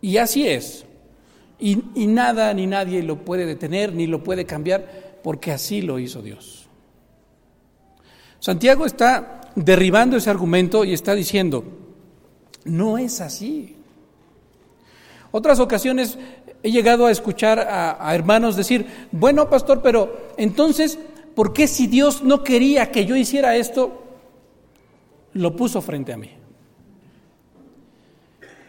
y 0.00 0.18
así 0.18 0.46
es. 0.46 0.84
Y, 1.58 1.76
nada 2.06 2.52
ni 2.52 2.66
nadie 2.66 3.02
lo 3.02 3.24
puede 3.24 3.46
detener 3.46 3.94
ni 3.94 4.06
lo 4.06 4.22
puede 4.22 4.44
cambiar 4.44 5.20
porque 5.22 5.52
así 5.52 5.80
lo 5.80 5.98
hizo 5.98 6.20
Dios. 6.20 6.68
Santiago 8.38 8.84
está 8.84 9.40
derribando 9.54 10.16
ese 10.16 10.28
argumento 10.28 10.84
y 10.84 10.92
está 10.92 11.14
diciendo, 11.14 11.64
no 12.64 12.98
es 12.98 13.20
así. 13.20 13.76
Otras 15.30 15.58
ocasiones 15.58 16.18
he 16.62 16.70
llegado 16.70 17.06
a 17.06 17.10
escuchar 17.10 17.58
a, 17.58 18.06
a, 18.06 18.14
hermanos 18.14 18.56
decir, 18.56 18.86
bueno, 19.10 19.48
pastor, 19.48 19.80
pero 19.80 20.32
entonces, 20.36 20.98
¿por 21.34 21.52
qué 21.54 21.66
si 21.66 21.86
Dios 21.86 22.22
no 22.22 22.44
quería 22.44 22.90
que 22.90 23.06
yo 23.06 23.16
hiciera 23.16 23.56
esto, 23.56 24.02
lo 25.32 25.56
puso 25.56 25.80
frente 25.80 26.12
a 26.12 26.18
mí? 26.18 26.43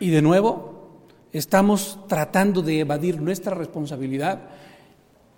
Y 0.05 0.11
de 0.11 0.21
nuevo, 0.21 0.99
estamos 1.33 1.97
tratando 2.07 2.61
de 2.61 2.81
evadir 2.81 3.19
nuestra 3.19 3.55
responsabilidad 3.55 4.39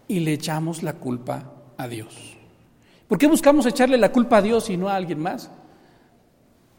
y 0.10 0.20
le 0.20 0.34
echamos 0.34 0.84
la 0.84 0.92
culpa 0.92 1.54
a 1.78 1.88
Dios. 1.88 2.36
¿Por 3.08 3.18
qué 3.18 3.28
buscamos 3.28 3.66
echarle 3.66 3.98
la 3.98 4.12
culpa 4.12 4.40
a 4.40 4.42
Dios 4.42 4.70
y 4.70 4.76
no 4.76 4.90
a 4.90 4.98
alguien 4.98 5.20
más? 5.20 5.50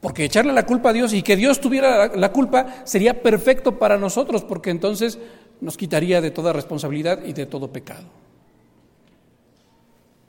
Porque 0.03 0.27
echarle 0.27 0.53
la 0.53 0.67
culpa 0.67 0.91
a 0.91 0.93
Dios 0.93 1.15
y 1.15 1.23
que 1.23 1.35
Dios 1.35 1.63
tuviera 1.63 2.15
la 2.15 2.31
culpa 2.31 2.83
sería 2.85 3.23
perfecto 3.23 3.79
para 3.79 3.97
nosotros, 3.97 4.45
porque 4.45 4.69
entonces 4.69 5.19
nos 5.63 5.79
quitaría 5.79 6.21
de 6.21 6.31
toda 6.31 6.53
responsabilidad 6.53 7.25
y 7.25 7.33
de 7.33 7.47
todo 7.47 7.73
pecado. 7.73 8.05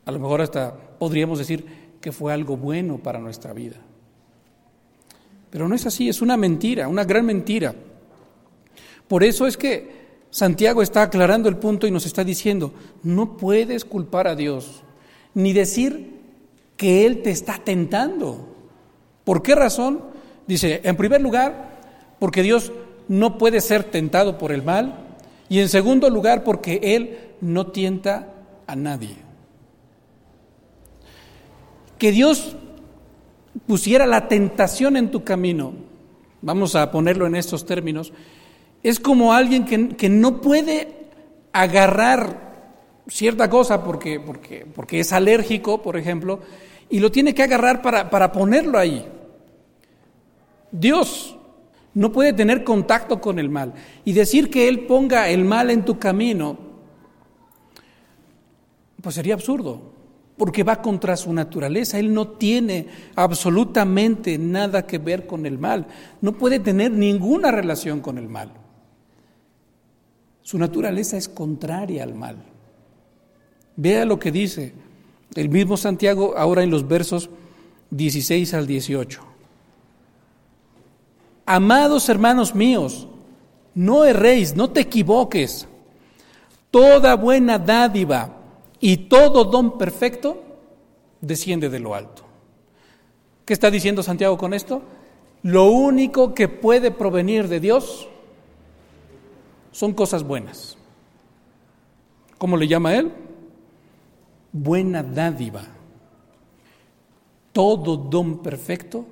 A 0.06 0.12
lo 0.14 0.20
mejor 0.20 0.40
hasta 0.40 0.74
podríamos 0.98 1.40
decir 1.40 1.66
que 2.00 2.14
fue 2.14 2.32
algo 2.32 2.56
bueno 2.56 3.00
para 3.00 3.20
nuestra 3.20 3.52
vida. 3.52 3.82
Pero 5.50 5.68
no 5.68 5.76
es 5.76 5.86
así, 5.86 6.10
es 6.10 6.22
una 6.22 6.38
mentira, 6.38 6.88
una 6.88 7.04
gran 7.04 7.26
mentira. 7.26 7.74
Por 9.08 9.24
eso 9.24 9.48
es 9.48 9.58
que 9.58 10.00
Santiago 10.30 10.82
está 10.82 11.04
aclarando 11.04 11.50
el 11.50 11.58
punto 11.58 11.88
y 11.88 11.92
nos 11.92 12.06
está 12.06 12.24
diciendo, 12.24 12.74
no 13.02 13.38
puedes 13.38 13.84
culpar 13.84 14.28
a 14.28 14.36
Dios, 14.36 14.84
ni 15.34 15.54
decir 15.54 16.20
que 16.78 17.06
Él 17.06 17.24
te 17.24 17.32
está 17.32 17.58
tentando. 17.64 18.56
¿Por 19.24 19.42
qué 19.42 19.56
razón? 19.56 20.04
Dice, 20.48 20.82
en 20.84 20.96
primer 20.96 21.22
lugar, 21.22 21.80
porque 22.20 22.44
Dios 22.44 22.72
no 23.08 23.38
puede 23.38 23.62
ser 23.62 23.84
tentado 23.84 24.38
por 24.38 24.52
el 24.52 24.64
mal, 24.64 25.08
y 25.50 25.60
en 25.60 25.70
segundo 25.70 26.12
lugar, 26.12 26.44
porque 26.44 26.80
Él 26.84 27.18
no 27.42 27.68
tienta 27.68 28.34
a 28.68 28.76
nadie. 28.76 29.16
Que 31.98 32.12
Dios 32.12 32.56
pusiera 33.68 34.06
la 34.06 34.28
tentación 34.28 34.98
en 34.98 35.12
tu 35.12 35.24
camino, 35.24 35.74
vamos 36.42 36.76
a 36.76 36.92
ponerlo 36.92 37.28
en 37.28 37.36
estos 37.36 37.66
términos, 37.66 38.14
es 38.84 39.00
como 39.00 39.34
alguien 39.34 39.66
que, 39.66 40.10
no 40.10 40.42
puede 40.42 40.88
agarrar 41.52 42.50
cierta 43.08 43.50
cosa 43.50 43.84
porque, 43.84 44.20
porque, 44.20 44.66
porque, 44.74 45.00
es 45.02 45.12
alérgico, 45.12 45.82
por 45.82 45.98
ejemplo, 45.98 46.40
y 46.90 47.00
lo 47.00 47.12
tiene 47.12 47.34
que 47.34 47.44
agarrar 47.44 47.82
para, 47.82 48.10
para 48.10 48.32
ponerlo 48.32 48.78
ahí. 48.78 49.06
Dios 50.72 51.36
no 51.94 52.12
puede 52.12 52.34
tener 52.34 52.64
contacto 52.64 53.20
con 53.20 53.40
el 53.40 53.50
mal. 53.50 53.74
Y 54.06 54.14
decir 54.14 54.50
que 54.50 54.68
Él 54.68 54.86
ponga 54.86 55.30
el 55.30 55.44
mal 55.44 55.70
en 55.70 55.84
tu 55.84 56.00
camino, 56.00 56.58
pues 59.02 59.16
sería 59.16 59.34
absurdo, 59.34 59.99
porque 60.40 60.64
va 60.64 60.82
contra 60.82 61.18
su 61.18 61.34
naturaleza. 61.34 62.00
Él 62.00 62.14
no 62.14 62.30
tiene 62.30 62.88
absolutamente 63.16 64.38
nada 64.38 64.88
que 64.88 64.98
ver 64.98 65.28
con 65.28 65.46
el 65.46 65.60
mal, 65.60 65.86
no 66.22 66.32
puede 66.32 66.60
tener 66.60 66.92
ninguna 66.92 67.52
relación 67.52 68.00
con 68.00 68.18
el 68.18 68.30
mal. 68.30 68.54
Su 70.42 70.58
naturaleza 70.58 71.18
es 71.18 71.28
contraria 71.28 72.04
al 72.04 72.16
mal. 72.16 72.38
Vea 73.76 74.06
lo 74.06 74.18
que 74.18 74.32
dice 74.32 74.74
el 75.36 75.50
mismo 75.50 75.76
Santiago 75.76 76.34
ahora 76.38 76.64
en 76.64 76.72
los 76.72 76.88
versos 76.88 77.30
16 77.92 78.54
al 78.54 78.66
18. 78.66 79.22
Amados 81.46 82.08
hermanos 82.08 82.56
míos, 82.56 83.10
no 83.76 84.06
erréis, 84.06 84.56
no 84.56 84.70
te 84.70 84.80
equivoques. 84.80 85.68
Toda 86.72 87.16
buena 87.16 87.60
dádiva 87.60 88.39
y 88.80 88.98
todo 88.98 89.46
don 89.46 89.78
perfecto 89.78 90.44
desciende 91.22 91.70
de 91.70 91.80
lo 91.80 91.96
alto. 91.96 92.24
¿Qué 93.46 93.54
está 93.54 93.72
diciendo 93.72 94.04
Santiago 94.04 94.38
con 94.38 94.54
esto? 94.54 94.82
Lo 95.44 95.72
único 95.72 96.34
que 96.34 96.48
puede 96.48 96.92
provenir 96.92 97.48
de 97.48 97.60
Dios 97.60 98.08
son 99.72 99.94
cosas 99.94 100.24
buenas. 100.24 100.78
¿Cómo 102.38 102.58
le 102.58 102.68
llama 102.68 102.96
él? 102.96 103.12
Buena 104.52 105.04
dádiva. 105.04 105.64
Todo 107.52 107.98
don 107.98 108.40
perfecto 108.40 109.06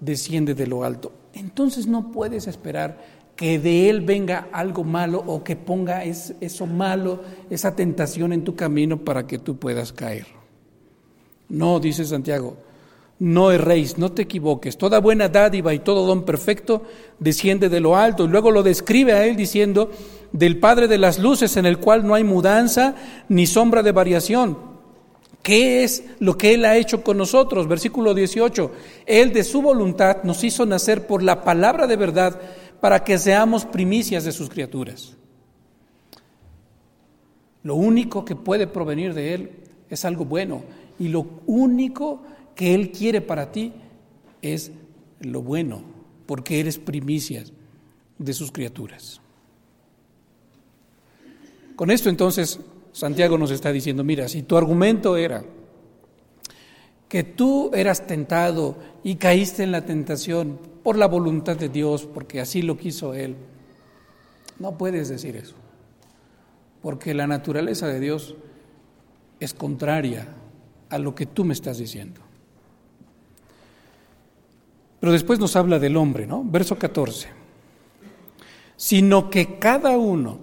desciende 0.00 0.54
de 0.54 0.66
lo 0.66 0.84
alto. 0.84 1.12
Entonces 1.32 1.86
no 1.86 2.10
puedes 2.10 2.46
esperar 2.46 3.00
que 3.38 3.60
de 3.60 3.88
Él 3.88 4.00
venga 4.00 4.48
algo 4.50 4.82
malo 4.82 5.22
o 5.24 5.44
que 5.44 5.54
ponga 5.54 6.02
eso 6.02 6.66
malo, 6.66 7.20
esa 7.48 7.76
tentación 7.76 8.32
en 8.32 8.42
tu 8.42 8.56
camino 8.56 9.04
para 9.04 9.28
que 9.28 9.38
tú 9.38 9.56
puedas 9.56 9.92
caer. 9.92 10.26
No, 11.48 11.78
dice 11.78 12.04
Santiago, 12.04 12.56
no 13.20 13.52
erréis, 13.52 13.96
no 13.96 14.10
te 14.10 14.22
equivoques. 14.22 14.76
Toda 14.76 14.98
buena 14.98 15.28
dádiva 15.28 15.72
y 15.72 15.78
todo 15.78 16.04
don 16.04 16.24
perfecto 16.24 16.82
desciende 17.20 17.68
de 17.68 17.78
lo 17.78 17.96
alto. 17.96 18.24
Y 18.24 18.28
luego 18.28 18.50
lo 18.50 18.64
describe 18.64 19.12
a 19.12 19.24
Él 19.24 19.36
diciendo, 19.36 19.92
del 20.32 20.58
Padre 20.58 20.88
de 20.88 20.98
las 20.98 21.20
Luces, 21.20 21.56
en 21.56 21.64
el 21.64 21.78
cual 21.78 22.04
no 22.04 22.14
hay 22.14 22.24
mudanza 22.24 22.96
ni 23.28 23.46
sombra 23.46 23.84
de 23.84 23.92
variación. 23.92 24.58
¿Qué 25.44 25.84
es 25.84 26.02
lo 26.18 26.36
que 26.36 26.54
Él 26.54 26.64
ha 26.64 26.76
hecho 26.76 27.04
con 27.04 27.16
nosotros? 27.16 27.68
Versículo 27.68 28.14
18. 28.14 28.72
Él 29.06 29.32
de 29.32 29.44
su 29.44 29.62
voluntad 29.62 30.24
nos 30.24 30.42
hizo 30.42 30.66
nacer 30.66 31.06
por 31.06 31.22
la 31.22 31.44
palabra 31.44 31.86
de 31.86 31.94
verdad 31.94 32.40
para 32.80 33.02
que 33.02 33.18
seamos 33.18 33.64
primicias 33.64 34.24
de 34.24 34.32
sus 34.32 34.48
criaturas. 34.48 35.16
Lo 37.62 37.74
único 37.74 38.24
que 38.24 38.36
puede 38.36 38.66
provenir 38.66 39.14
de 39.14 39.34
Él 39.34 39.50
es 39.90 40.04
algo 40.04 40.24
bueno 40.24 40.62
y 40.98 41.08
lo 41.08 41.26
único 41.46 42.22
que 42.54 42.74
Él 42.74 42.90
quiere 42.90 43.20
para 43.20 43.50
ti 43.52 43.72
es 44.42 44.70
lo 45.20 45.42
bueno, 45.42 45.82
porque 46.26 46.60
eres 46.60 46.78
primicias 46.78 47.52
de 48.18 48.32
sus 48.32 48.52
criaturas. 48.52 49.20
Con 51.76 51.90
esto 51.90 52.08
entonces 52.08 52.60
Santiago 52.92 53.38
nos 53.38 53.50
está 53.50 53.72
diciendo, 53.72 54.02
mira, 54.02 54.28
si 54.28 54.42
tu 54.42 54.56
argumento 54.56 55.16
era 55.16 55.44
que 57.08 57.22
tú 57.22 57.70
eras 57.72 58.06
tentado 58.06 58.76
y 59.02 59.16
caíste 59.16 59.62
en 59.62 59.72
la 59.72 59.84
tentación 59.84 60.58
por 60.82 60.96
la 60.96 61.06
voluntad 61.06 61.56
de 61.56 61.68
Dios, 61.68 62.06
porque 62.12 62.40
así 62.40 62.62
lo 62.62 62.76
quiso 62.76 63.14
Él. 63.14 63.36
No 64.58 64.76
puedes 64.76 65.08
decir 65.08 65.36
eso, 65.36 65.54
porque 66.82 67.14
la 67.14 67.26
naturaleza 67.26 67.86
de 67.86 68.00
Dios 68.00 68.34
es 69.40 69.54
contraria 69.54 70.28
a 70.90 70.98
lo 70.98 71.14
que 71.14 71.26
tú 71.26 71.44
me 71.44 71.52
estás 71.52 71.78
diciendo. 71.78 72.20
Pero 75.00 75.12
después 75.12 75.38
nos 75.38 75.54
habla 75.54 75.78
del 75.78 75.96
hombre, 75.96 76.26
¿no? 76.26 76.42
Verso 76.44 76.76
14. 76.76 77.28
Sino 78.76 79.30
que 79.30 79.58
cada 79.58 79.96
uno, 79.96 80.38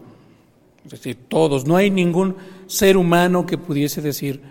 es 0.86 0.92
decir, 0.92 1.18
todos, 1.28 1.66
no 1.66 1.76
hay 1.76 1.92
ningún 1.92 2.36
ser 2.68 2.96
humano 2.96 3.46
que 3.46 3.58
pudiese 3.58 4.02
decir 4.02 4.42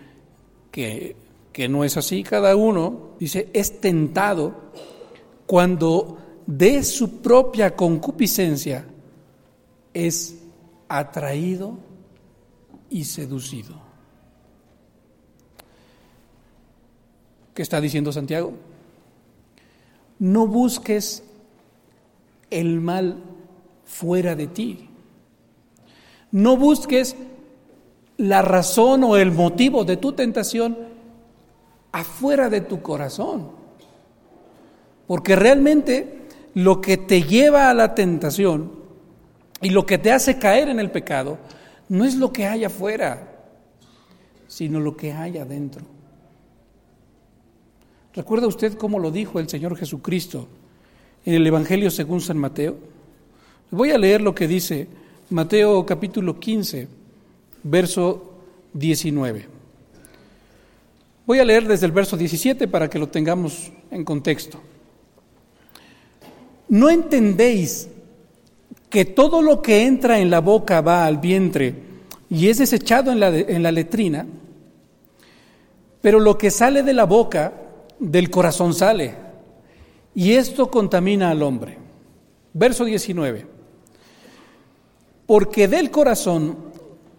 que 0.70 1.16
que 1.54 1.68
no 1.68 1.84
es 1.84 1.96
así. 1.96 2.24
Cada 2.24 2.56
uno, 2.56 3.12
dice, 3.18 3.48
es 3.54 3.80
tentado 3.80 4.72
cuando 5.46 6.18
de 6.46 6.82
su 6.82 7.20
propia 7.20 7.74
concupiscencia 7.74 8.86
es 9.92 10.36
atraído 10.88 11.78
y 12.90 13.04
seducido. 13.04 13.74
¿Qué 17.54 17.62
está 17.62 17.80
diciendo 17.80 18.12
Santiago? 18.12 18.52
No 20.18 20.46
busques 20.46 21.22
el 22.50 22.80
mal 22.80 23.22
fuera 23.84 24.34
de 24.34 24.46
ti. 24.48 24.88
No 26.32 26.56
busques 26.56 27.16
la 28.16 28.42
razón 28.42 29.04
o 29.04 29.16
el 29.16 29.30
motivo 29.32 29.84
de 29.84 29.96
tu 29.96 30.12
tentación 30.12 30.76
afuera 31.92 32.48
de 32.48 32.60
tu 32.60 32.82
corazón. 32.82 33.63
Porque 35.06 35.36
realmente 35.36 36.24
lo 36.54 36.80
que 36.80 36.96
te 36.96 37.22
lleva 37.22 37.68
a 37.68 37.74
la 37.74 37.94
tentación 37.94 38.72
y 39.60 39.70
lo 39.70 39.86
que 39.86 39.98
te 39.98 40.12
hace 40.12 40.38
caer 40.38 40.68
en 40.68 40.80
el 40.80 40.90
pecado 40.90 41.38
no 41.88 42.04
es 42.04 42.16
lo 42.16 42.32
que 42.32 42.46
hay 42.46 42.64
afuera, 42.64 43.34
sino 44.46 44.80
lo 44.80 44.96
que 44.96 45.12
hay 45.12 45.38
adentro. 45.38 45.84
¿Recuerda 48.14 48.46
usted 48.46 48.74
cómo 48.74 48.98
lo 48.98 49.10
dijo 49.10 49.40
el 49.40 49.48
Señor 49.48 49.76
Jesucristo 49.76 50.46
en 51.24 51.34
el 51.34 51.46
Evangelio 51.46 51.90
según 51.90 52.20
San 52.20 52.38
Mateo? 52.38 52.76
Voy 53.70 53.90
a 53.90 53.98
leer 53.98 54.20
lo 54.20 54.34
que 54.34 54.46
dice 54.46 54.86
Mateo 55.30 55.84
capítulo 55.84 56.38
15, 56.38 56.86
verso 57.64 58.34
19. 58.74 59.46
Voy 61.26 61.38
a 61.38 61.44
leer 61.44 61.66
desde 61.66 61.86
el 61.86 61.92
verso 61.92 62.16
17 62.16 62.68
para 62.68 62.88
que 62.88 62.98
lo 62.98 63.08
tengamos 63.08 63.72
en 63.90 64.04
contexto. 64.04 64.60
¿No 66.74 66.90
entendéis 66.90 67.88
que 68.90 69.04
todo 69.04 69.42
lo 69.42 69.62
que 69.62 69.86
entra 69.86 70.18
en 70.18 70.28
la 70.28 70.40
boca 70.40 70.80
va 70.80 71.06
al 71.06 71.18
vientre 71.18 71.72
y 72.28 72.48
es 72.48 72.58
desechado 72.58 73.12
en 73.12 73.20
la, 73.20 73.28
en 73.28 73.62
la 73.62 73.70
letrina? 73.70 74.26
Pero 76.00 76.18
lo 76.18 76.36
que 76.36 76.50
sale 76.50 76.82
de 76.82 76.92
la 76.92 77.04
boca, 77.04 77.52
del 78.00 78.28
corazón 78.28 78.74
sale, 78.74 79.14
y 80.16 80.32
esto 80.32 80.68
contamina 80.68 81.30
al 81.30 81.44
hombre. 81.44 81.78
Verso 82.52 82.84
19. 82.84 83.46
Porque 85.26 85.68
del 85.68 85.92
corazón 85.92 86.58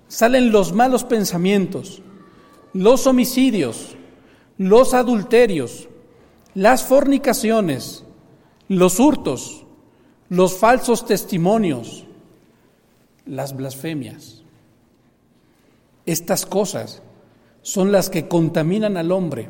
salen 0.10 0.52
los 0.52 0.74
malos 0.74 1.06
pensamientos, 1.06 2.02
los 2.74 3.08
homicidios, 3.08 3.96
los 4.58 4.94
adulterios, 4.94 5.88
las 6.56 6.84
fornicaciones, 6.84 8.05
los 8.68 9.00
hurtos, 9.00 9.66
los 10.30 10.58
falsos 10.58 11.06
testimonios, 11.06 12.06
las 13.26 13.56
blasfemias. 13.56 14.44
Estas 16.06 16.46
cosas 16.46 17.02
son 17.62 17.92
las 17.92 18.10
que 18.10 18.28
contaminan 18.28 18.98
al 18.98 19.12
hombre, 19.12 19.50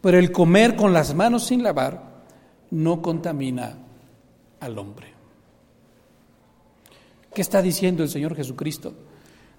pero 0.00 0.18
el 0.18 0.32
comer 0.32 0.76
con 0.76 0.92
las 0.92 1.14
manos 1.14 1.44
sin 1.44 1.62
lavar 1.62 2.22
no 2.70 3.02
contamina 3.02 3.78
al 4.60 4.78
hombre. 4.78 5.08
¿Qué 7.34 7.42
está 7.42 7.60
diciendo 7.60 8.02
el 8.02 8.08
Señor 8.08 8.36
Jesucristo? 8.36 8.94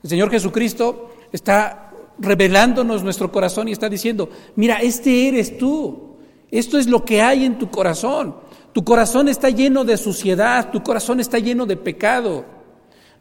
El 0.02 0.10
Señor 0.10 0.32
Jesucristo 0.32 1.12
está 1.32 1.92
revelándonos 2.18 3.04
nuestro 3.04 3.32
corazón 3.32 3.68
y 3.68 3.74
está 3.74 3.90
diciendo, 3.90 4.30
mira, 4.56 4.78
este 4.78 5.28
eres 5.28 5.58
tú, 5.58 6.16
esto 6.50 6.78
es 6.78 6.88
lo 6.88 7.04
que 7.04 7.22
hay 7.22 7.44
en 7.44 7.58
tu 7.58 7.70
corazón. 7.70 8.36
Tu 8.76 8.84
corazón 8.84 9.30
está 9.30 9.50
lleno 9.50 9.86
de 9.86 9.96
suciedad, 9.96 10.70
tu 10.70 10.84
corazón 10.84 11.22
está 11.22 11.40
lleno 11.40 11.66
de 11.66 11.78
pecado. 11.78 12.44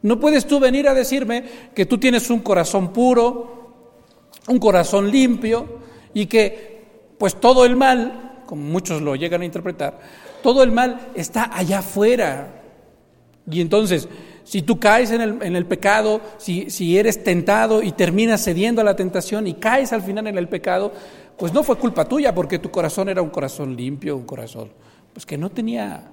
No 0.01 0.19
puedes 0.19 0.45
tú 0.45 0.59
venir 0.59 0.85
a 0.89 0.93
decirme 0.93 1.45
que 1.73 1.85
tú 1.85 1.97
tienes 1.97 2.29
un 2.29 2.39
corazón 2.39 2.91
puro, 2.91 3.71
un 4.49 4.59
corazón 4.59 5.09
limpio 5.09 5.79
y 6.13 6.25
que 6.25 7.13
pues 7.17 7.39
todo 7.39 7.63
el 7.63 7.77
mal, 7.77 8.41
como 8.45 8.63
muchos 8.63 9.01
lo 9.01 9.15
llegan 9.15 9.43
a 9.43 9.45
interpretar, 9.45 9.97
todo 10.43 10.61
el 10.61 10.73
mal 10.73 11.11
está 11.15 11.49
allá 11.57 11.79
afuera. 11.79 12.61
Y 13.49 13.61
entonces 13.61 14.09
si 14.43 14.61
tú 14.61 14.77
caes 14.77 15.11
en 15.11 15.21
el, 15.55 15.65
pecado, 15.67 16.19
si 16.37 16.97
eres 16.97 17.23
tentado 17.23 17.81
y 17.81 17.93
terminas 17.93 18.43
cediendo 18.43 18.81
a 18.81 18.83
la 18.83 18.97
tentación 18.97 19.47
y 19.47 19.53
caes 19.53 19.93
al 19.93 20.01
final 20.01 20.27
en 20.27 20.37
el 20.37 20.49
pecado, 20.49 20.91
pues 21.37 21.53
no 21.53 21.63
fue 21.63 21.77
culpa 21.77 22.03
tuya 22.03 22.35
porque 22.35 22.59
tu 22.59 22.69
corazón 22.69 23.07
era 23.07 23.21
un 23.21 23.29
corazón 23.29 23.73
limpio, 23.73 24.17
un 24.17 24.25
corazón 24.25 24.69
pues 25.15 25.25
que 25.25 25.37
no 25.37 25.49
tenía 25.49 26.11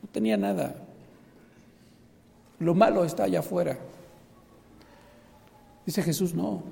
No 0.00 0.08
tenía 0.10 0.36
nada. 0.36 0.76
Lo 2.60 2.74
malo 2.74 3.04
está 3.04 3.24
allá 3.24 3.40
afuera. 3.40 3.76
Dice 5.84 6.02
Jesús, 6.02 6.32
no. 6.32 6.62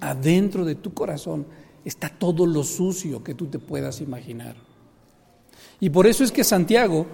Adentro 0.00 0.64
de 0.64 0.76
tu 0.76 0.94
corazón 0.94 1.44
está 1.84 2.08
todo 2.08 2.46
lo 2.46 2.62
sucio 2.62 3.22
que 3.22 3.34
tú 3.34 3.46
te 3.46 3.58
puedas 3.58 4.00
imaginar. 4.00 4.54
Y 5.80 5.90
por 5.90 6.06
eso 6.06 6.22
es 6.22 6.30
que 6.30 6.44
Santiago 6.44 7.06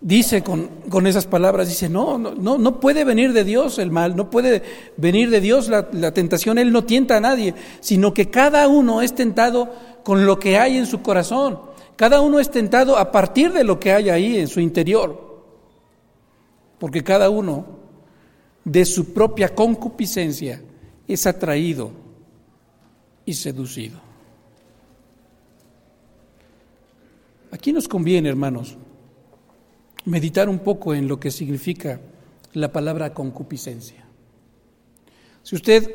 dice 0.00 0.42
con, 0.42 0.68
con 0.88 1.06
esas 1.06 1.26
palabras, 1.26 1.68
dice, 1.68 1.88
no, 1.88 2.18
no, 2.18 2.58
no 2.58 2.80
puede 2.80 3.04
venir 3.04 3.32
de 3.32 3.44
Dios 3.44 3.78
el 3.78 3.90
mal, 3.90 4.16
no 4.16 4.30
puede 4.30 4.62
venir 4.96 5.30
de 5.30 5.40
Dios 5.40 5.68
la, 5.68 5.88
la 5.92 6.14
tentación, 6.14 6.58
Él 6.58 6.72
no 6.72 6.84
tienta 6.84 7.16
a 7.16 7.20
nadie, 7.20 7.54
sino 7.80 8.14
que 8.14 8.30
cada 8.30 8.68
uno 8.68 9.02
es 9.02 9.14
tentado 9.14 9.72
con 10.02 10.26
lo 10.26 10.38
que 10.38 10.58
hay 10.58 10.76
en 10.76 10.86
su 10.86 11.02
corazón, 11.02 11.58
cada 12.02 12.20
uno 12.20 12.40
es 12.40 12.50
tentado 12.50 12.98
a 12.98 13.12
partir 13.12 13.52
de 13.52 13.62
lo 13.62 13.78
que 13.78 13.92
hay 13.92 14.10
ahí 14.10 14.36
en 14.36 14.48
su 14.48 14.58
interior, 14.58 15.40
porque 16.80 17.04
cada 17.04 17.30
uno 17.30 17.64
de 18.64 18.84
su 18.84 19.12
propia 19.12 19.54
concupiscencia 19.54 20.60
es 21.06 21.26
atraído 21.28 21.92
y 23.24 23.34
seducido. 23.34 24.00
Aquí 27.52 27.72
nos 27.72 27.86
conviene, 27.86 28.30
hermanos, 28.30 28.76
meditar 30.04 30.48
un 30.48 30.58
poco 30.58 30.94
en 30.94 31.06
lo 31.06 31.20
que 31.20 31.30
significa 31.30 32.00
la 32.52 32.72
palabra 32.72 33.14
concupiscencia. 33.14 34.04
Si 35.44 35.54
usted 35.54 35.88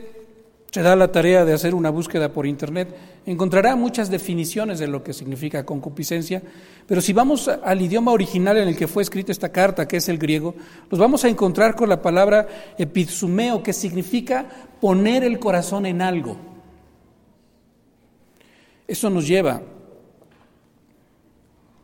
se 0.72 0.82
da 0.82 0.96
la 0.96 1.12
tarea 1.12 1.44
de 1.44 1.52
hacer 1.52 1.76
una 1.76 1.90
búsqueda 1.90 2.32
por 2.32 2.48
Internet, 2.48 2.96
encontrará 3.28 3.76
muchas 3.76 4.10
definiciones 4.10 4.80
de 4.80 4.88
lo 4.88 5.04
que 5.04 5.14
significa 5.14 5.66
concupiscencia, 5.66 6.42
pero 6.88 7.02
si 7.02 7.12
vamos 7.12 7.48
al 7.50 7.82
idioma 7.82 8.14
original 8.14 8.58
en 8.58 8.70
el 8.70 8.78
que 8.78 8.88
fue 8.88 9.04
escrita 9.04 9.34
esta 9.34 9.52
carta, 9.52 9.88
que 9.88 9.98
es 9.98 10.08
el 10.08 10.18
griego, 10.18 10.56
nos 10.90 11.00
vamos 11.00 11.26
a 11.26 11.28
encontrar 11.28 11.76
con 11.76 11.90
la 11.90 12.02
palabra 12.02 12.48
epizumeo, 12.78 13.62
que 13.62 13.74
significa 13.74 14.48
poner 14.80 15.26
el 15.26 15.40
corazón 15.40 15.86
en 15.86 16.02
algo. 16.02 16.38
Eso 18.88 19.10
nos 19.10 19.28
lleva 19.28 19.62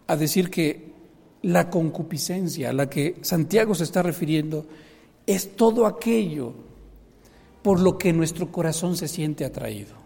a 0.07 0.15
decir 0.15 0.49
que 0.49 0.93
la 1.41 1.69
concupiscencia 1.69 2.69
a 2.69 2.73
la 2.73 2.89
que 2.89 3.17
Santiago 3.21 3.75
se 3.75 3.83
está 3.83 4.01
refiriendo 4.01 4.65
es 5.27 5.57
todo 5.57 5.85
aquello 5.85 6.53
por 7.61 7.81
lo 7.81 7.97
que 7.97 8.13
nuestro 8.13 8.49
corazón 8.49 8.95
se 8.95 9.09
siente 9.09 9.43
atraído. 9.43 10.02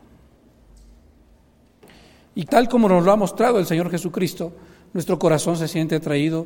Y 2.38 2.46
tal 2.46 2.70
como 2.70 2.88
nos 2.88 3.04
lo 3.04 3.12
ha 3.12 3.16
mostrado 3.16 3.58
el 3.58 3.66
Señor 3.66 3.90
Jesucristo, 3.90 4.54
nuestro 4.94 5.18
corazón 5.18 5.58
se 5.58 5.68
siente 5.68 5.96
atraído 5.96 6.46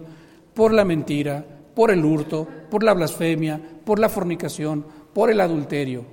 por 0.54 0.72
la 0.72 0.86
mentira, 0.86 1.46
por 1.76 1.92
el 1.92 2.06
hurto, 2.06 2.48
por 2.70 2.82
la 2.82 2.94
blasfemia, 2.94 3.62
por 3.84 4.00
la 4.00 4.08
fornicación, 4.08 4.86
por 5.14 5.30
el 5.30 5.42
adulterio, 5.42 6.06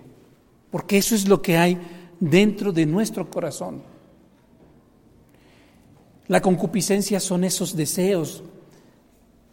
porque 0.73 0.99
eso 0.99 1.15
es 1.15 1.29
lo 1.29 1.41
que 1.41 1.57
hay 1.57 1.79
dentro 2.19 2.73
de 2.73 2.87
nuestro 2.87 3.31
corazón. 3.31 3.85
La 6.27 6.43
concupiscencia 6.43 7.21
son 7.21 7.45
esos 7.45 7.77
deseos 7.77 8.43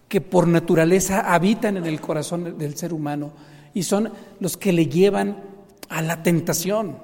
que 0.10 0.22
por 0.22 0.48
naturaleza 0.48 1.36
habitan 1.36 1.78
en 1.78 1.86
el 1.86 2.02
corazón 2.02 2.58
del 2.58 2.76
ser 2.76 2.94
humano 2.94 3.32
y 3.76 3.84
son 3.84 4.12
los 4.40 4.58
que 4.58 4.74
le 4.74 4.88
llevan 4.88 5.44
a 5.88 6.02
la 6.02 6.24
tentación. 6.24 6.98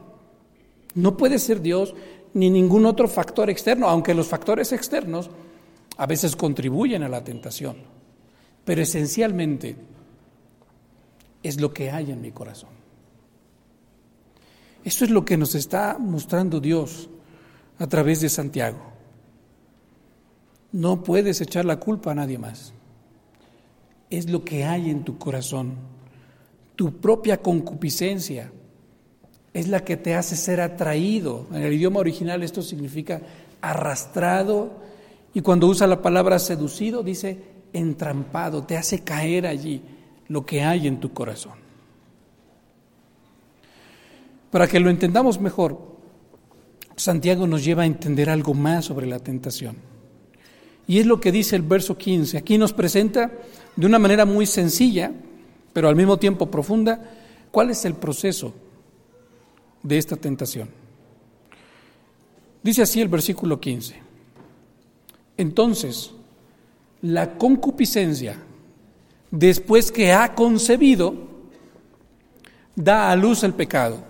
No 0.96 1.16
puede 1.18 1.38
ser 1.38 1.62
Dios 1.62 1.94
ni 2.34 2.50
ningún 2.50 2.86
otro 2.86 3.08
factor 3.08 3.50
externo, 3.50 3.88
aunque 3.88 4.14
los 4.14 4.28
factores 4.28 4.72
externos 4.72 5.30
a 5.98 6.06
veces 6.06 6.36
contribuyen 6.36 7.04
a 7.04 7.10
la 7.10 7.24
tentación, 7.24 7.78
pero 8.64 8.82
esencialmente 8.82 9.76
es 11.44 11.60
lo 11.60 11.74
que 11.74 11.92
hay 11.92 12.12
en 12.12 12.22
mi 12.22 12.32
corazón. 12.32 12.70
Eso 14.84 15.06
es 15.06 15.12
lo 15.12 15.26
que 15.26 15.38
nos 15.38 15.54
está 15.56 15.98
mostrando 16.00 16.60
Dios 16.60 17.10
a 17.78 17.88
través 17.88 18.22
de 18.22 18.30
Santiago. 18.30 18.80
No 20.72 21.04
puedes 21.04 21.42
echar 21.42 21.66
la 21.66 21.80
culpa 21.80 22.12
a 22.12 22.16
nadie 22.16 22.38
más 22.38 22.74
es 24.12 24.30
lo 24.30 24.44
que 24.44 24.66
hay 24.66 24.92
en 24.92 25.04
tu 25.04 25.18
corazón. 25.18 25.76
Tu 26.76 27.00
propia 27.00 27.42
concupiscencia 27.42 28.52
es 29.54 29.68
la 29.68 29.84
que 29.84 29.98
te 29.98 30.16
hace 30.16 30.36
ser 30.36 30.62
atraído. 30.62 31.48
En 31.52 31.64
el 31.64 31.74
idioma 31.74 32.00
original 32.00 32.44
esto 32.44 32.62
significa 32.62 33.22
arrastrado 33.62 34.72
y 35.34 35.42
cuando 35.42 35.68
usa 35.68 35.88
la 35.88 36.02
palabra 36.02 36.40
seducido 36.40 37.04
dice 37.04 37.52
entrampado, 37.74 38.64
te 38.64 38.78
hace 38.78 39.00
caer 39.02 39.48
allí 39.48 39.82
lo 40.28 40.46
que 40.46 40.64
hay 40.64 40.88
en 40.88 41.00
tu 41.00 41.14
corazón. 41.14 41.54
Para 44.50 44.68
que 44.68 44.80
lo 44.80 44.90
entendamos 44.90 45.40
mejor, 45.40 45.92
Santiago 46.98 47.48
nos 47.48 47.64
lleva 47.64 47.84
a 47.84 47.86
entender 47.86 48.30
algo 48.30 48.54
más 48.54 48.86
sobre 48.86 49.08
la 49.08 49.20
tentación. 49.20 49.78
Y 50.88 51.00
es 51.00 51.06
lo 51.06 51.22
que 51.22 51.32
dice 51.32 51.56
el 51.56 51.62
verso 51.62 51.98
15. 51.98 52.38
Aquí 52.38 52.58
nos 52.58 52.74
presenta 52.74 53.32
de 53.76 53.86
una 53.86 53.98
manera 53.98 54.26
muy 54.26 54.46
sencilla, 54.46 55.12
pero 55.72 55.88
al 55.88 55.96
mismo 55.96 56.18
tiempo 56.18 56.52
profunda, 56.52 57.02
cuál 57.50 57.70
es 57.70 57.86
el 57.86 57.94
proceso 57.94 58.54
de 59.84 59.98
esta 59.98 60.16
tentación. 60.16 60.70
Dice 62.64 62.84
así 62.84 63.02
el 63.02 63.08
versículo 63.08 63.60
15. 63.60 63.96
Entonces, 65.38 66.12
la 67.02 67.38
concupiscencia, 67.38 68.38
después 69.32 69.92
que 69.92 70.14
ha 70.14 70.36
concebido, 70.36 71.16
da 72.76 73.12
a 73.12 73.16
luz 73.16 73.44
el 73.44 73.54
pecado. 73.54 74.04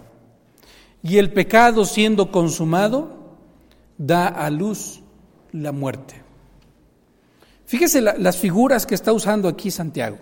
Y 1.04 1.18
el 1.18 1.32
pecado 1.32 1.86
siendo 1.86 2.32
consumado, 2.32 3.38
da 3.98 4.28
a 4.28 4.50
luz 4.50 5.02
la 5.52 5.72
muerte. 5.72 6.16
Fíjese 7.66 8.02
las 8.02 8.38
figuras 8.38 8.86
que 8.86 8.96
está 8.96 9.14
usando 9.14 9.48
aquí 9.48 9.72
Santiago. 9.72 10.18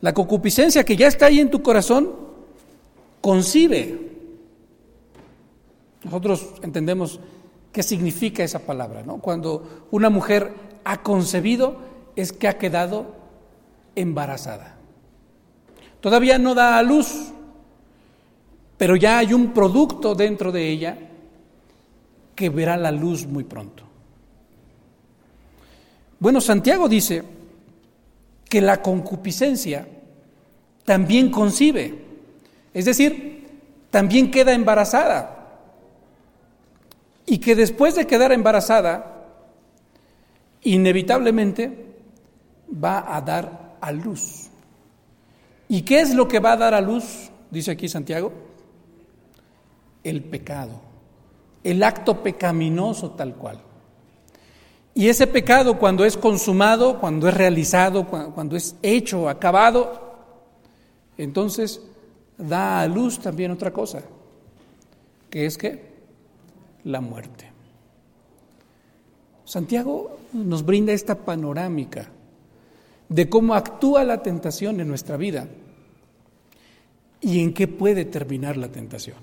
La 0.00 0.14
concupiscencia 0.14 0.84
que 0.84 0.96
ya 0.96 1.08
está 1.08 1.26
ahí 1.26 1.40
en 1.40 1.50
tu 1.50 1.62
corazón, 1.62 2.10
concibe. 3.20 4.07
Nosotros 6.08 6.54
entendemos 6.62 7.20
qué 7.70 7.82
significa 7.82 8.42
esa 8.42 8.60
palabra, 8.60 9.02
¿no? 9.02 9.18
Cuando 9.18 9.86
una 9.90 10.08
mujer 10.08 10.54
ha 10.84 11.02
concebido 11.02 11.76
es 12.16 12.32
que 12.32 12.48
ha 12.48 12.56
quedado 12.56 13.14
embarazada. 13.94 14.76
Todavía 16.00 16.38
no 16.38 16.54
da 16.54 16.78
a 16.78 16.82
luz, 16.82 17.30
pero 18.78 18.96
ya 18.96 19.18
hay 19.18 19.34
un 19.34 19.52
producto 19.52 20.14
dentro 20.14 20.50
de 20.50 20.66
ella 20.66 20.98
que 22.34 22.48
verá 22.48 22.78
la 22.78 22.90
luz 22.90 23.26
muy 23.26 23.44
pronto. 23.44 23.82
Bueno, 26.18 26.40
Santiago 26.40 26.88
dice 26.88 27.22
que 28.48 28.62
la 28.62 28.80
concupiscencia 28.80 29.86
también 30.86 31.30
concibe, 31.30 32.02
es 32.72 32.86
decir, 32.86 33.46
también 33.90 34.30
queda 34.30 34.54
embarazada. 34.54 35.37
Y 37.28 37.38
que 37.38 37.54
después 37.54 37.94
de 37.94 38.06
quedar 38.06 38.32
embarazada, 38.32 39.26
inevitablemente 40.62 41.86
va 42.72 43.14
a 43.14 43.20
dar 43.20 43.76
a 43.80 43.92
luz. 43.92 44.48
¿Y 45.68 45.82
qué 45.82 46.00
es 46.00 46.14
lo 46.14 46.26
que 46.26 46.40
va 46.40 46.52
a 46.52 46.56
dar 46.56 46.72
a 46.72 46.80
luz? 46.80 47.30
Dice 47.50 47.72
aquí 47.72 47.86
Santiago. 47.86 48.32
El 50.02 50.24
pecado, 50.24 50.80
el 51.62 51.82
acto 51.82 52.22
pecaminoso 52.22 53.10
tal 53.10 53.34
cual. 53.34 53.60
Y 54.94 55.08
ese 55.08 55.26
pecado 55.26 55.78
cuando 55.78 56.06
es 56.06 56.16
consumado, 56.16 56.98
cuando 56.98 57.28
es 57.28 57.34
realizado, 57.34 58.06
cuando, 58.06 58.56
es 58.56 58.74
hecho, 58.82 59.28
acabado, 59.28 60.16
entonces 61.18 61.82
da 62.38 62.80
a 62.80 62.86
luz 62.86 63.18
también 63.18 63.50
otra 63.50 63.70
cosa, 63.70 64.02
que 65.28 65.46
es 65.46 65.58
que 65.58 65.87
la 66.88 67.00
muerte. 67.00 67.44
Santiago 69.44 70.18
nos 70.32 70.64
brinda 70.64 70.92
esta 70.92 71.14
panorámica 71.14 72.08
de 73.08 73.28
cómo 73.28 73.54
actúa 73.54 74.04
la 74.04 74.22
tentación 74.22 74.80
en 74.80 74.88
nuestra 74.88 75.16
vida 75.16 75.48
y 77.20 77.40
en 77.40 77.52
qué 77.52 77.68
puede 77.68 78.04
terminar 78.04 78.56
la 78.56 78.68
tentación. 78.68 79.16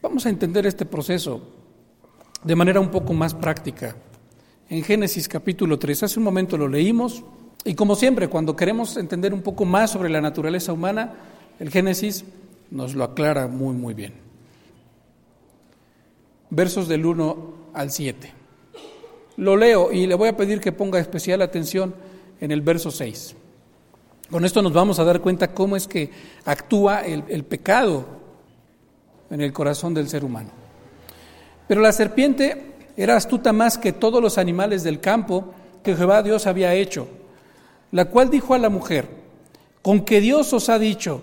Vamos 0.00 0.26
a 0.26 0.28
entender 0.28 0.66
este 0.66 0.86
proceso 0.86 1.42
de 2.44 2.56
manera 2.56 2.80
un 2.80 2.90
poco 2.90 3.12
más 3.12 3.34
práctica. 3.34 3.96
En 4.68 4.82
Génesis 4.82 5.28
capítulo 5.28 5.78
3, 5.78 6.04
hace 6.04 6.18
un 6.18 6.24
momento 6.24 6.56
lo 6.56 6.68
leímos, 6.68 7.24
y 7.64 7.74
como 7.74 7.96
siempre, 7.96 8.28
cuando 8.28 8.54
queremos 8.54 8.96
entender 8.96 9.34
un 9.34 9.42
poco 9.42 9.64
más 9.64 9.90
sobre 9.90 10.08
la 10.08 10.20
naturaleza 10.20 10.72
humana, 10.72 11.14
el 11.58 11.70
Génesis 11.70 12.24
nos 12.70 12.94
lo 12.94 13.02
aclara 13.02 13.48
muy, 13.48 13.74
muy 13.74 13.94
bien. 13.94 14.25
Versos 16.56 16.88
del 16.88 17.04
1 17.04 17.36
al 17.74 17.90
7. 17.90 18.32
Lo 19.36 19.56
leo 19.58 19.92
y 19.92 20.06
le 20.06 20.14
voy 20.14 20.30
a 20.30 20.36
pedir 20.38 20.58
que 20.58 20.72
ponga 20.72 20.98
especial 20.98 21.42
atención 21.42 21.94
en 22.40 22.50
el 22.50 22.62
verso 22.62 22.90
6. 22.90 23.36
Con 24.30 24.42
esto 24.46 24.62
nos 24.62 24.72
vamos 24.72 24.98
a 24.98 25.04
dar 25.04 25.20
cuenta 25.20 25.52
cómo 25.52 25.76
es 25.76 25.86
que 25.86 26.10
actúa 26.46 27.02
el, 27.02 27.24
el 27.28 27.44
pecado 27.44 28.06
en 29.28 29.42
el 29.42 29.52
corazón 29.52 29.92
del 29.92 30.08
ser 30.08 30.24
humano. 30.24 30.48
Pero 31.68 31.82
la 31.82 31.92
serpiente 31.92 32.72
era 32.96 33.16
astuta 33.16 33.52
más 33.52 33.76
que 33.76 33.92
todos 33.92 34.22
los 34.22 34.38
animales 34.38 34.82
del 34.82 34.98
campo 34.98 35.52
que 35.82 35.94
Jehová 35.94 36.22
Dios 36.22 36.46
había 36.46 36.72
hecho, 36.72 37.06
la 37.92 38.06
cual 38.06 38.30
dijo 38.30 38.54
a 38.54 38.58
la 38.58 38.70
mujer, 38.70 39.10
con 39.82 40.06
que 40.06 40.22
Dios 40.22 40.54
os 40.54 40.70
ha 40.70 40.78
dicho, 40.78 41.20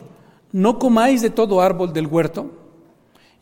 no 0.52 0.78
comáis 0.78 1.24
de 1.24 1.32
todo 1.32 1.60
árbol 1.60 1.92
del 1.92 2.06
huerto. 2.06 2.63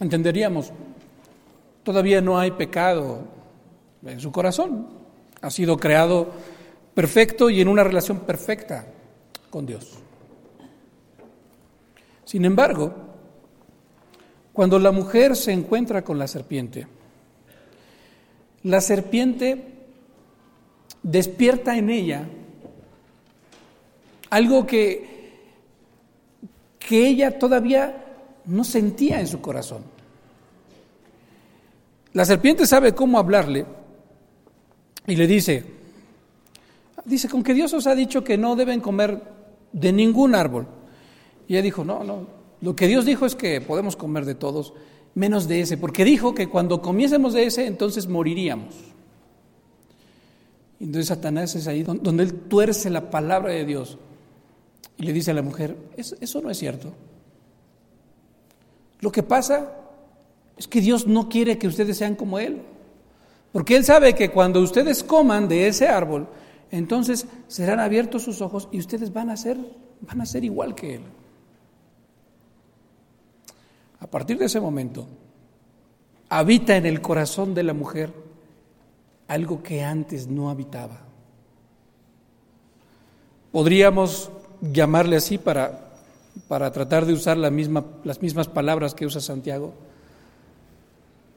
Entenderíamos, 0.00 0.72
todavía 1.82 2.22
no 2.22 2.38
hay 2.38 2.52
pecado 2.52 3.22
en 4.04 4.18
su 4.18 4.32
corazón. 4.32 4.88
Ha 5.42 5.50
sido 5.50 5.76
creado 5.76 6.30
perfecto 6.94 7.50
y 7.50 7.60
en 7.60 7.68
una 7.68 7.84
relación 7.84 8.20
perfecta 8.20 8.86
con 9.50 9.66
Dios. 9.66 9.98
Sin 12.24 12.44
embargo, 12.46 12.94
cuando 14.52 14.78
la 14.78 14.90
mujer 14.90 15.36
se 15.36 15.52
encuentra 15.52 16.02
con 16.02 16.18
la 16.18 16.26
serpiente, 16.26 16.86
la 18.62 18.80
serpiente 18.80 19.64
despierta 21.02 21.76
en 21.76 21.90
ella 21.90 22.28
algo 24.30 24.66
que, 24.66 25.32
que 26.78 27.06
ella 27.06 27.38
todavía 27.38 28.06
no 28.46 28.64
sentía 28.64 29.20
en 29.20 29.26
su 29.26 29.40
corazón. 29.40 29.84
La 32.12 32.24
serpiente 32.24 32.66
sabe 32.66 32.94
cómo 32.94 33.18
hablarle 33.18 33.66
y 35.06 35.16
le 35.16 35.26
dice, 35.26 35.64
dice, 37.04 37.28
con 37.28 37.42
que 37.42 37.54
Dios 37.54 37.72
os 37.72 37.86
ha 37.86 37.94
dicho 37.94 38.24
que 38.24 38.36
no 38.36 38.56
deben 38.56 38.80
comer 38.80 39.22
de 39.72 39.92
ningún 39.92 40.34
árbol. 40.34 40.66
Y 41.46 41.54
ella 41.54 41.62
dijo, 41.62 41.84
no, 41.84 42.04
no, 42.04 42.26
lo 42.60 42.76
que 42.76 42.86
Dios 42.86 43.04
dijo 43.04 43.26
es 43.26 43.34
que 43.34 43.60
podemos 43.60 43.96
comer 43.96 44.24
de 44.24 44.34
todos, 44.34 44.74
menos 45.14 45.48
de 45.48 45.60
ese, 45.60 45.76
porque 45.76 46.04
dijo 46.04 46.34
que 46.34 46.48
cuando 46.48 46.82
comiésemos 46.82 47.32
de 47.32 47.44
ese, 47.44 47.66
entonces 47.66 48.06
moriríamos. 48.06 48.74
Entonces 50.80 51.08
Satanás 51.08 51.54
es 51.54 51.66
ahí 51.66 51.82
donde 51.82 52.22
él 52.22 52.34
tuerce 52.34 52.88
la 52.90 53.10
palabra 53.10 53.52
de 53.52 53.64
Dios 53.66 53.98
y 55.00 55.04
le 55.04 55.12
dice 55.12 55.30
a 55.30 55.34
la 55.34 55.42
mujer, 55.42 55.76
eso, 55.96 56.42
no 56.42 56.50
es 56.50 56.58
cierto. 56.58 56.92
Lo 59.00 59.10
que 59.10 59.22
pasa 59.22 59.79
es 60.60 60.68
que 60.68 60.82
Dios 60.82 61.06
no 61.06 61.30
quiere 61.30 61.56
que 61.56 61.66
ustedes 61.66 61.96
sean 61.96 62.14
como 62.14 62.38
Él, 62.38 62.60
porque 63.50 63.76
Él 63.76 63.82
sabe 63.82 64.14
que 64.14 64.30
cuando 64.30 64.60
ustedes 64.60 65.02
coman 65.02 65.48
de 65.48 65.68
ese 65.68 65.88
árbol, 65.88 66.28
entonces 66.70 67.26
serán 67.48 67.80
abiertos 67.80 68.24
sus 68.24 68.42
ojos 68.42 68.68
y 68.70 68.78
ustedes 68.78 69.10
van 69.10 69.30
a 69.30 69.38
ser, 69.38 69.56
van 70.02 70.20
a 70.20 70.26
ser 70.26 70.44
igual 70.44 70.74
que 70.74 70.96
Él. 70.96 71.02
A 74.00 74.06
partir 74.06 74.36
de 74.36 74.44
ese 74.44 74.60
momento, 74.60 75.06
habita 76.28 76.76
en 76.76 76.84
el 76.84 77.00
corazón 77.00 77.54
de 77.54 77.62
la 77.62 77.72
mujer 77.72 78.12
algo 79.28 79.62
que 79.62 79.82
antes 79.82 80.26
no 80.26 80.50
habitaba. 80.50 81.00
Podríamos 83.50 84.30
llamarle 84.60 85.16
así 85.16 85.38
para, 85.38 85.88
para 86.48 86.70
tratar 86.70 87.06
de 87.06 87.14
usar 87.14 87.38
misma, 87.50 87.82
las 88.04 88.20
mismas 88.20 88.46
palabras 88.46 88.92
que 88.92 89.06
usa 89.06 89.22
Santiago. 89.22 89.88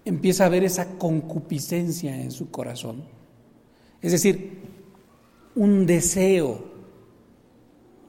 Empieza 0.05 0.45
a 0.45 0.49
ver 0.49 0.63
esa 0.63 0.97
concupiscencia 0.97 2.19
en 2.19 2.31
su 2.31 2.51
corazón. 2.51 3.03
Es 4.01 4.11
decir, 4.11 4.61
un 5.55 5.85
deseo, 5.85 6.63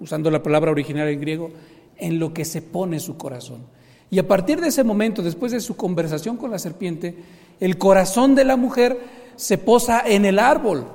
usando 0.01 0.31
la 0.31 0.43
palabra 0.43 0.71
original 0.71 1.09
en 1.09 1.21
griego, 1.21 1.51
en 1.97 2.19
lo 2.19 2.35
que 2.35 2.45
se 2.45 2.63
pone 2.63 2.99
su 3.01 3.17
corazón. 3.17 3.67
Y 4.11 4.19
a 4.19 4.27
partir 4.27 4.61
de 4.61 4.69
ese 4.69 4.85
momento, 4.85 5.23
después 5.23 5.53
de 5.53 5.61
su 5.61 5.77
conversación 5.77 6.37
con 6.37 6.51
la 6.51 6.59
serpiente, 6.59 7.17
el 7.61 7.79
corazón 7.79 8.35
de 8.35 8.45
la 8.45 8.57
mujer 8.57 8.99
se 9.37 9.59
posa 9.59 10.03
en 10.07 10.25
el 10.25 10.39
árbol. 10.39 10.87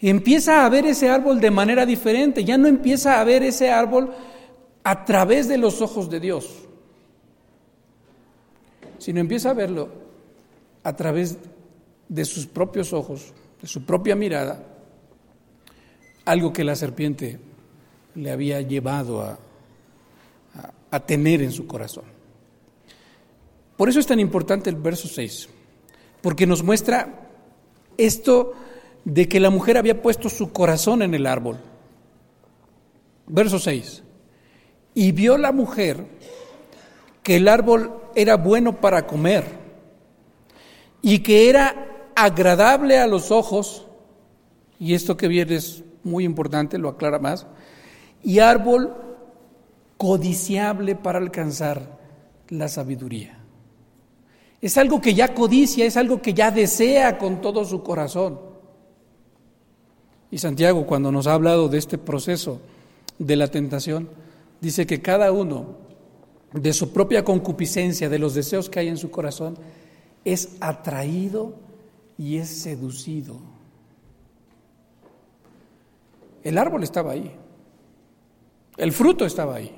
Y 0.00 0.10
empieza 0.10 0.64
a 0.64 0.68
ver 0.68 0.86
ese 0.86 1.10
árbol 1.10 1.40
de 1.40 1.50
manera 1.50 1.84
diferente, 1.84 2.44
ya 2.44 2.56
no 2.56 2.68
empieza 2.68 3.20
a 3.20 3.24
ver 3.24 3.42
ese 3.42 3.70
árbol 3.70 4.12
a 4.84 5.04
través 5.04 5.48
de 5.48 5.58
los 5.58 5.82
ojos 5.82 6.08
de 6.08 6.20
Dios, 6.20 6.68
sino 8.98 9.20
empieza 9.20 9.50
a 9.50 9.54
verlo 9.54 9.88
a 10.82 10.94
través 10.96 11.38
de 12.08 12.24
sus 12.24 12.46
propios 12.46 12.92
ojos, 12.92 13.32
de 13.60 13.66
su 13.66 13.84
propia 13.84 14.14
mirada, 14.14 14.62
algo 16.24 16.52
que 16.52 16.64
la 16.64 16.76
serpiente 16.76 17.38
le 18.14 18.30
había 18.30 18.60
llevado 18.60 19.22
a, 19.22 19.38
a, 20.90 21.00
tener 21.00 21.42
en 21.42 21.52
su 21.52 21.66
corazón. 21.66 22.04
Por 23.76 23.88
eso 23.88 24.00
es 24.00 24.06
tan 24.06 24.20
importante 24.20 24.70
el 24.70 24.76
verso 24.76 25.08
6 25.08 25.48
porque 26.20 26.46
nos 26.46 26.62
muestra 26.62 27.28
esto 27.96 28.52
de 29.04 29.28
que 29.28 29.40
la 29.40 29.50
mujer 29.50 29.78
había 29.78 30.02
puesto 30.02 30.28
su 30.28 30.52
corazón 30.52 31.02
en 31.02 31.14
el 31.14 31.26
árbol. 31.26 31.58
Verso 33.26 33.58
6. 33.58 34.02
Y 34.94 35.12
vio 35.12 35.38
la 35.38 35.52
mujer 35.52 36.04
que 37.28 37.36
el 37.36 37.46
árbol 37.46 37.92
era 38.14 38.38
bueno 38.38 38.80
para 38.80 39.06
comer 39.06 39.44
y 41.02 41.18
que 41.18 41.50
era 41.50 42.08
agradable 42.16 42.98
a 42.98 43.06
los 43.06 43.30
ojos, 43.30 43.86
y 44.78 44.94
esto 44.94 45.18
que 45.18 45.28
viene 45.28 45.56
es 45.56 45.84
muy 46.04 46.24
importante, 46.24 46.78
lo 46.78 46.88
aclara 46.88 47.18
más, 47.18 47.46
y 48.24 48.38
árbol 48.38 48.96
codiciable 49.98 50.96
para 50.96 51.18
alcanzar 51.18 51.98
la 52.48 52.66
sabiduría. 52.66 53.38
Es 54.62 54.78
algo 54.78 54.98
que 54.98 55.12
ya 55.12 55.34
codicia, 55.34 55.84
es 55.84 55.98
algo 55.98 56.22
que 56.22 56.32
ya 56.32 56.50
desea 56.50 57.18
con 57.18 57.42
todo 57.42 57.62
su 57.66 57.82
corazón. 57.82 58.40
Y 60.30 60.38
Santiago, 60.38 60.86
cuando 60.86 61.12
nos 61.12 61.26
ha 61.26 61.34
hablado 61.34 61.68
de 61.68 61.76
este 61.76 61.98
proceso 61.98 62.62
de 63.18 63.36
la 63.36 63.48
tentación, 63.48 64.08
dice 64.62 64.86
que 64.86 65.02
cada 65.02 65.30
uno 65.30 65.87
de 66.52 66.72
su 66.72 66.92
propia 66.92 67.24
concupiscencia, 67.24 68.08
de 68.08 68.18
los 68.18 68.34
deseos 68.34 68.70
que 68.70 68.80
hay 68.80 68.88
en 68.88 68.96
su 68.96 69.10
corazón, 69.10 69.58
es 70.24 70.56
atraído 70.60 71.54
y 72.16 72.36
es 72.36 72.48
seducido. 72.48 73.38
El 76.42 76.58
árbol 76.58 76.82
estaba 76.82 77.12
ahí, 77.12 77.30
el 78.76 78.92
fruto 78.92 79.26
estaba 79.26 79.56
ahí, 79.56 79.74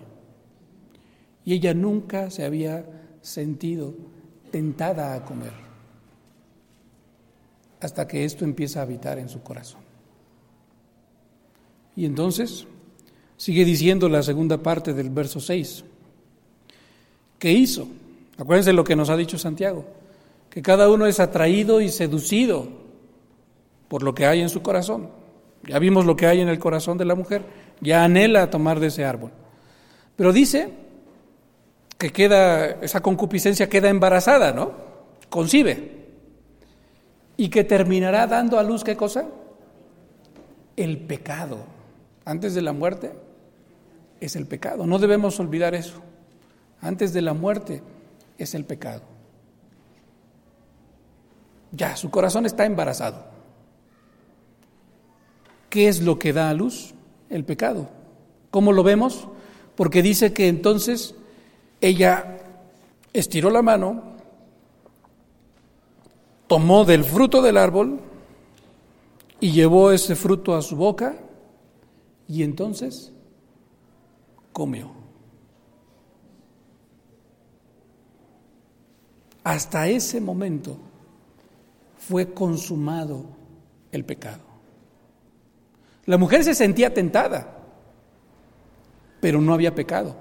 y 1.44 1.54
ella 1.54 1.74
nunca 1.74 2.30
se 2.30 2.44
había 2.44 2.85
sentido 3.22 3.94
tentada 4.50 5.14
a 5.14 5.24
comer, 5.24 5.52
hasta 7.80 8.06
que 8.06 8.24
esto 8.24 8.44
empieza 8.44 8.80
a 8.80 8.83
habitar 8.83 9.18
en 9.18 9.28
su 9.28 9.42
corazón. 9.42 9.80
Y 11.96 12.04
entonces 12.04 12.66
sigue 13.37 13.64
diciendo 13.64 14.09
la 14.09 14.22
segunda 14.22 14.59
parte 14.59 14.94
del 14.94 15.11
verso 15.11 15.40
6. 15.40 15.85
¿Qué 17.40 17.50
hizo? 17.50 17.88
Acuérdense 18.38 18.72
lo 18.72 18.85
que 18.85 18.94
nos 18.94 19.11
ha 19.11 19.16
dicho 19.16 19.37
Santiago. 19.37 19.85
que 20.50 20.62
cada 20.62 20.90
uno 20.90 21.07
es 21.07 21.20
atraído 21.20 21.81
y 21.81 21.88
seducido 21.88 22.66
por 23.87 24.03
lo 24.03 24.14
que 24.14 24.26
hay 24.26 24.40
en 24.40 24.48
su 24.48 24.62
corazón. 24.62 25.09
Ya 25.62 25.79
vimos 25.79 26.07
lo 26.07 26.16
que 26.16 26.26
hay 26.26 26.40
en 26.40 26.48
el 26.48 26.59
corazón 26.59 26.98
de 26.98 27.05
la 27.05 27.14
mujer, 27.14 27.44
ya 27.81 28.03
anhela 28.03 28.50
tomar 28.50 28.81
de 28.81 28.88
ese 28.88 29.05
árbol. 29.05 29.31
Pero 30.16 30.33
dice 30.33 30.70
que 31.96 32.11
queda, 32.11 32.66
esa 32.83 33.00
concupiscencia 33.00 33.68
queda 33.68 33.90
embarazada, 33.90 34.53
¿no? 34.53 34.72
Concibe. 35.29 36.09
Y 37.37 37.48
que 37.48 37.62
terminará 37.62 38.26
dando 38.26 38.59
a 38.59 38.64
luz, 38.64 38.83
¿qué 38.83 38.96
cosa? 38.96 39.26
El 40.76 40.98
pecado. 40.98 41.59
Antes 42.24 42.55
de 42.55 42.62
la 42.62 42.72
muerte 42.72 43.12
es 44.20 44.35
el 44.35 44.46
pecado. 44.46 44.85
No 44.85 44.98
debemos 44.98 45.38
olvidar 45.38 45.76
eso. 45.76 46.03
Antes 46.80 47.12
de 47.12 47.22
la 47.22 47.34
muerte 47.34 47.82
es 48.38 48.54
el 48.54 48.64
pecado. 48.64 49.02
Ya, 51.72 51.96
su 51.96 52.10
corazón 52.10 52.46
está 52.46 52.64
embarazado. 52.64 53.24
¿Qué 55.68 55.88
es 55.88 56.00
lo 56.00 56.18
que 56.18 56.32
da 56.32 56.50
a 56.50 56.54
luz? 56.54 56.94
El 57.28 57.44
pecado. 57.44 57.88
¿Cómo 58.50 58.72
lo 58.72 58.82
vemos? 58.82 59.28
Porque 59.76 60.02
dice 60.02 60.32
que 60.32 60.48
entonces 60.48 61.14
ella 61.80 62.38
estiró 63.12 63.50
la 63.50 63.62
mano, 63.62 64.02
tomó 66.46 66.84
del 66.84 67.04
fruto 67.04 67.40
del 67.40 67.56
árbol 67.56 68.00
y 69.38 69.52
llevó 69.52 69.92
ese 69.92 70.16
fruto 70.16 70.56
a 70.56 70.62
su 70.62 70.76
boca 70.76 71.14
y 72.26 72.42
entonces 72.42 73.12
comió. 74.52 74.90
Hasta 79.42 79.88
ese 79.88 80.20
momento 80.20 80.76
fue 81.98 82.33
consumado 82.33 83.24
el 83.92 84.05
pecado. 84.05 84.42
La 86.07 86.18
mujer 86.18 86.44
se 86.44 86.55
sentía 86.55 86.92
tentada, 86.92 87.59
pero 89.20 89.40
no 89.40 89.55
había 89.55 89.74
pecado. 89.74 90.16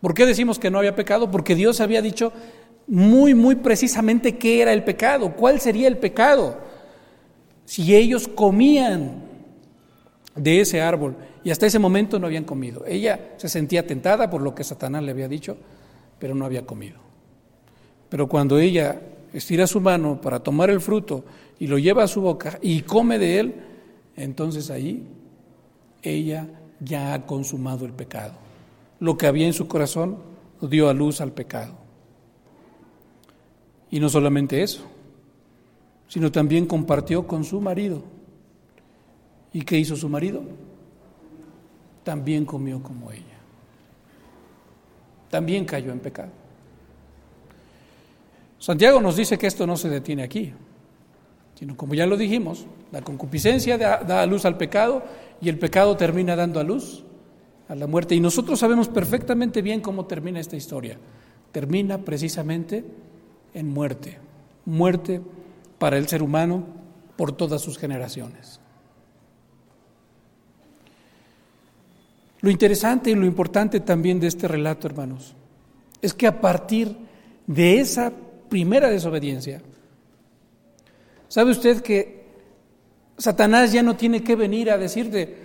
¿Por 0.00 0.14
qué 0.14 0.26
decimos 0.26 0.58
que 0.58 0.70
no 0.70 0.78
había 0.78 0.94
pecado? 0.94 1.30
Porque 1.30 1.54
Dios 1.54 1.80
había 1.80 2.02
dicho 2.02 2.32
muy, 2.86 3.34
muy 3.34 3.56
precisamente 3.56 4.36
qué 4.36 4.62
era 4.62 4.72
el 4.72 4.84
pecado, 4.84 5.34
cuál 5.34 5.60
sería 5.60 5.88
el 5.88 5.98
pecado. 5.98 6.58
Si 7.64 7.94
ellos 7.94 8.28
comían 8.28 9.24
de 10.36 10.60
ese 10.60 10.80
árbol 10.80 11.16
y 11.42 11.50
hasta 11.50 11.66
ese 11.66 11.78
momento 11.78 12.18
no 12.18 12.26
habían 12.26 12.44
comido. 12.44 12.84
Ella 12.86 13.34
se 13.38 13.48
sentía 13.48 13.86
tentada 13.86 14.30
por 14.30 14.42
lo 14.42 14.54
que 14.54 14.64
Satanás 14.64 15.02
le 15.02 15.10
había 15.10 15.28
dicho, 15.28 15.56
pero 16.18 16.34
no 16.34 16.44
había 16.44 16.64
comido. 16.64 17.05
Pero 18.08 18.28
cuando 18.28 18.58
ella 18.58 19.00
estira 19.32 19.66
su 19.66 19.80
mano 19.80 20.20
para 20.20 20.40
tomar 20.40 20.70
el 20.70 20.80
fruto 20.80 21.24
y 21.58 21.66
lo 21.66 21.78
lleva 21.78 22.04
a 22.04 22.08
su 22.08 22.20
boca 22.20 22.58
y 22.62 22.82
come 22.82 23.18
de 23.18 23.40
él, 23.40 23.54
entonces 24.16 24.70
ahí 24.70 25.06
ella 26.02 26.48
ya 26.80 27.14
ha 27.14 27.26
consumado 27.26 27.84
el 27.84 27.92
pecado. 27.92 28.34
Lo 29.00 29.16
que 29.18 29.26
había 29.26 29.46
en 29.46 29.52
su 29.52 29.68
corazón 29.68 30.18
dio 30.60 30.88
a 30.88 30.94
luz 30.94 31.20
al 31.20 31.32
pecado. 31.32 31.74
Y 33.90 34.00
no 34.00 34.08
solamente 34.08 34.62
eso, 34.62 34.82
sino 36.08 36.32
también 36.32 36.66
compartió 36.66 37.26
con 37.26 37.44
su 37.44 37.60
marido. 37.60 38.02
¿Y 39.52 39.62
qué 39.62 39.78
hizo 39.78 39.96
su 39.96 40.08
marido? 40.08 40.42
También 42.04 42.44
comió 42.44 42.82
como 42.82 43.10
ella. 43.10 43.22
También 45.30 45.64
cayó 45.64 45.92
en 45.92 45.98
pecado. 45.98 46.30
Santiago 48.58 49.00
nos 49.00 49.16
dice 49.16 49.38
que 49.38 49.46
esto 49.46 49.66
no 49.66 49.76
se 49.76 49.88
detiene 49.88 50.22
aquí, 50.22 50.52
sino 51.58 51.76
como 51.76 51.94
ya 51.94 52.06
lo 52.06 52.16
dijimos, 52.16 52.66
la 52.92 53.02
concupiscencia 53.02 53.78
da, 53.78 54.22
a 54.22 54.26
luz 54.26 54.44
al 54.44 54.56
pecado 54.56 55.02
y 55.40 55.48
el 55.48 55.58
pecado 55.58 55.96
termina 55.96 56.36
dando 56.36 56.60
a 56.60 56.64
luz 56.64 57.04
a 57.68 57.74
la 57.74 57.86
muerte. 57.86 58.14
Y 58.14 58.20
nosotros 58.20 58.58
sabemos 58.58 58.88
perfectamente 58.88 59.62
bien 59.62 59.80
cómo 59.80 60.06
termina 60.06 60.40
esta 60.40 60.56
historia. 60.56 60.98
Termina 61.52 61.98
precisamente 61.98 62.84
en 63.54 63.68
muerte, 63.68 64.18
muerte 64.64 65.20
para 65.78 65.98
el 65.98 66.08
ser 66.08 66.22
humano 66.22 66.64
por 67.16 67.32
todas 67.32 67.62
sus 67.62 67.78
generaciones. 67.78 68.60
Lo 72.40 72.50
interesante 72.50 73.10
y 73.10 73.14
lo 73.14 73.26
importante 73.26 73.80
también 73.80 74.20
de 74.20 74.26
este 74.26 74.46
relato, 74.46 74.86
hermanos, 74.86 75.34
es 76.02 76.12
que 76.12 76.26
a 76.26 76.40
partir 76.40 76.96
de 77.46 77.80
esa 77.80 78.12
primera 78.48 78.90
desobediencia. 78.90 79.62
¿Sabe 81.28 81.50
usted 81.50 81.82
que 81.82 82.24
Satanás 83.18 83.72
ya 83.72 83.82
no 83.82 83.96
tiene 83.96 84.22
que 84.22 84.36
venir 84.36 84.70
a 84.70 84.78
decirte, 84.78 85.36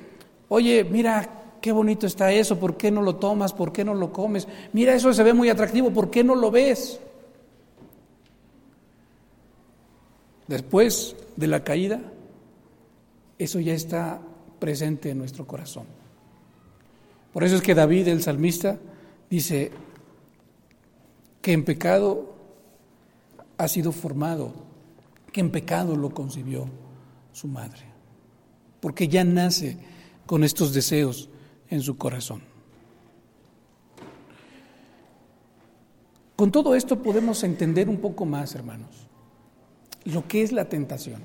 oye, 0.49 0.83
mira, 0.83 1.57
qué 1.61 1.71
bonito 1.71 2.07
está 2.07 2.31
eso, 2.31 2.59
¿por 2.59 2.77
qué 2.77 2.91
no 2.91 3.01
lo 3.01 3.15
tomas? 3.15 3.53
¿Por 3.53 3.71
qué 3.71 3.83
no 3.83 3.93
lo 3.93 4.11
comes? 4.11 4.47
Mira, 4.73 4.93
eso 4.93 5.13
se 5.13 5.23
ve 5.23 5.33
muy 5.33 5.49
atractivo, 5.49 5.91
¿por 5.91 6.09
qué 6.09 6.23
no 6.23 6.35
lo 6.35 6.51
ves? 6.51 6.99
Después 10.47 11.15
de 11.35 11.47
la 11.47 11.63
caída, 11.63 12.01
eso 13.37 13.59
ya 13.59 13.73
está 13.73 14.19
presente 14.59 15.09
en 15.09 15.17
nuestro 15.17 15.47
corazón. 15.47 15.85
Por 17.31 17.43
eso 17.43 17.55
es 17.55 17.61
que 17.61 17.73
David, 17.73 18.09
el 18.09 18.21
salmista, 18.21 18.77
dice 19.29 19.71
que 21.41 21.53
en 21.53 21.63
pecado 21.63 22.30
ha 23.61 23.67
sido 23.67 23.91
formado, 23.91 24.51
que 25.31 25.39
en 25.39 25.51
pecado 25.51 25.95
lo 25.95 26.09
concibió 26.09 26.67
su 27.31 27.47
madre, 27.47 27.83
porque 28.79 29.07
ya 29.07 29.23
nace 29.23 29.77
con 30.25 30.43
estos 30.43 30.73
deseos 30.73 31.29
en 31.69 31.81
su 31.81 31.95
corazón. 31.95 32.41
Con 36.35 36.51
todo 36.51 36.73
esto 36.73 37.03
podemos 37.03 37.43
entender 37.43 37.87
un 37.87 37.97
poco 37.97 38.25
más, 38.25 38.55
hermanos, 38.55 39.07
lo 40.05 40.27
que 40.27 40.41
es 40.41 40.51
la 40.51 40.65
tentación. 40.65 41.21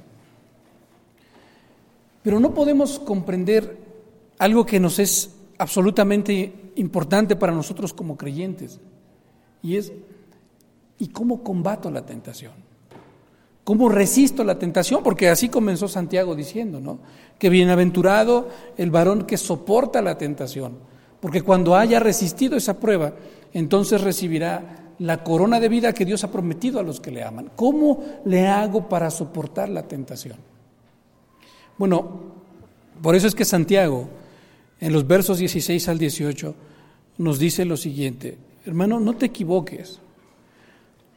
Pero 2.23 2.39
no 2.39 2.53
podemos 2.53 2.99
comprender 2.99 3.79
algo 4.39 4.67
que 4.67 4.79
nos 4.79 4.99
es 4.99 5.35
absolutamente 5.57 6.73
importante 6.77 7.35
para 7.35 7.55
nosotros 7.55 7.95
como 7.95 8.19
creyentes, 8.19 8.79
y 9.63 9.77
es 9.77 9.91
¿Y 10.99 11.09
cómo 11.09 11.43
combato 11.43 11.91
la 11.91 12.05
tentación? 12.05 12.53
¿Cómo 13.65 13.89
resisto 13.89 14.45
la 14.45 14.59
tentación? 14.59 15.03
Porque 15.03 15.29
así 15.29 15.49
comenzó 15.49 15.89
Santiago 15.89 16.37
diciendo, 16.37 16.81
¿no? 16.81 16.99
Que 17.39 17.51
bienaventurado 17.51 18.49
el 18.77 18.93
varón 18.93 19.27
que 19.27 19.37
soporta 19.37 20.01
la 20.01 20.17
tentación, 20.17 20.79
porque 21.21 21.43
cuando 21.43 21.75
haya 21.75 21.99
resistido 21.99 22.57
esa 22.57 22.79
prueba, 22.79 23.15
entonces 23.53 24.01
recibirá 24.03 24.93
la 25.01 25.25
corona 25.25 25.61
de 25.61 25.69
vida 25.69 25.93
que 25.93 26.05
Dios 26.05 26.25
ha 26.25 26.31
prometido 26.31 26.79
a 26.79 26.83
los 26.83 27.01
que 27.01 27.11
le 27.11 27.25
aman. 27.25 27.51
¿Cómo 27.57 28.03
le 28.25 28.47
hago 28.47 28.89
para 28.89 29.11
soportar 29.11 29.69
la 29.69 29.83
tentación? 29.83 30.37
Bueno, 31.77 32.21
por 33.03 33.15
eso 33.15 33.27
es 33.27 33.35
que 33.35 33.45
Santiago, 33.45 34.09
en 34.81 34.93
los 34.93 35.07
versos 35.07 35.39
16 35.39 35.89
al 35.89 35.99
18, 35.99 36.55
nos 37.19 37.39
dice 37.39 37.65
lo 37.65 37.77
siguiente, 37.77 38.39
hermano, 38.65 39.01
no 39.01 39.15
te 39.15 39.27
equivoques. 39.27 40.01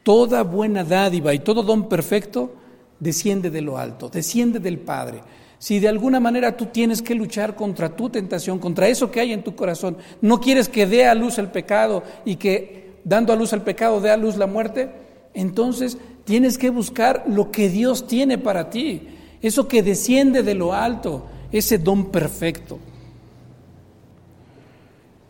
Toda 0.02 0.42
buena 0.42 0.84
dádiva 0.84 1.34
y 1.34 1.40
todo 1.40 1.62
don 1.62 1.88
perfecto 1.88 2.54
desciende 2.98 3.50
de 3.50 3.60
lo 3.60 3.78
alto, 3.78 4.08
desciende 4.08 4.58
del 4.58 4.78
Padre. 4.78 5.22
Si 5.58 5.78
de 5.78 5.88
alguna 5.88 6.20
manera 6.20 6.56
tú 6.56 6.66
tienes 6.66 7.02
que 7.02 7.14
luchar 7.14 7.54
contra 7.54 7.94
tu 7.94 8.08
tentación, 8.08 8.58
contra 8.58 8.88
eso 8.88 9.10
que 9.10 9.20
hay 9.20 9.32
en 9.32 9.42
tu 9.42 9.54
corazón, 9.54 9.96
no 10.22 10.40
quieres 10.40 10.68
que 10.68 10.86
dé 10.86 11.06
a 11.06 11.14
luz 11.14 11.38
el 11.38 11.48
pecado 11.48 12.02
y 12.24 12.36
que 12.36 12.94
dando 13.04 13.32
a 13.32 13.36
luz 13.36 13.52
al 13.52 13.62
pecado 13.62 14.00
dé 14.00 14.10
a 14.10 14.16
luz 14.16 14.36
la 14.36 14.46
muerte, 14.46 14.90
entonces 15.34 15.98
tienes 16.24 16.56
que 16.56 16.70
buscar 16.70 17.24
lo 17.26 17.50
que 17.50 17.68
Dios 17.68 18.06
tiene 18.06 18.38
para 18.38 18.70
ti, 18.70 19.08
eso 19.42 19.68
que 19.68 19.82
desciende 19.82 20.42
de 20.42 20.54
lo 20.54 20.72
alto, 20.72 21.26
ese 21.52 21.76
don 21.78 22.10
perfecto. 22.10 22.78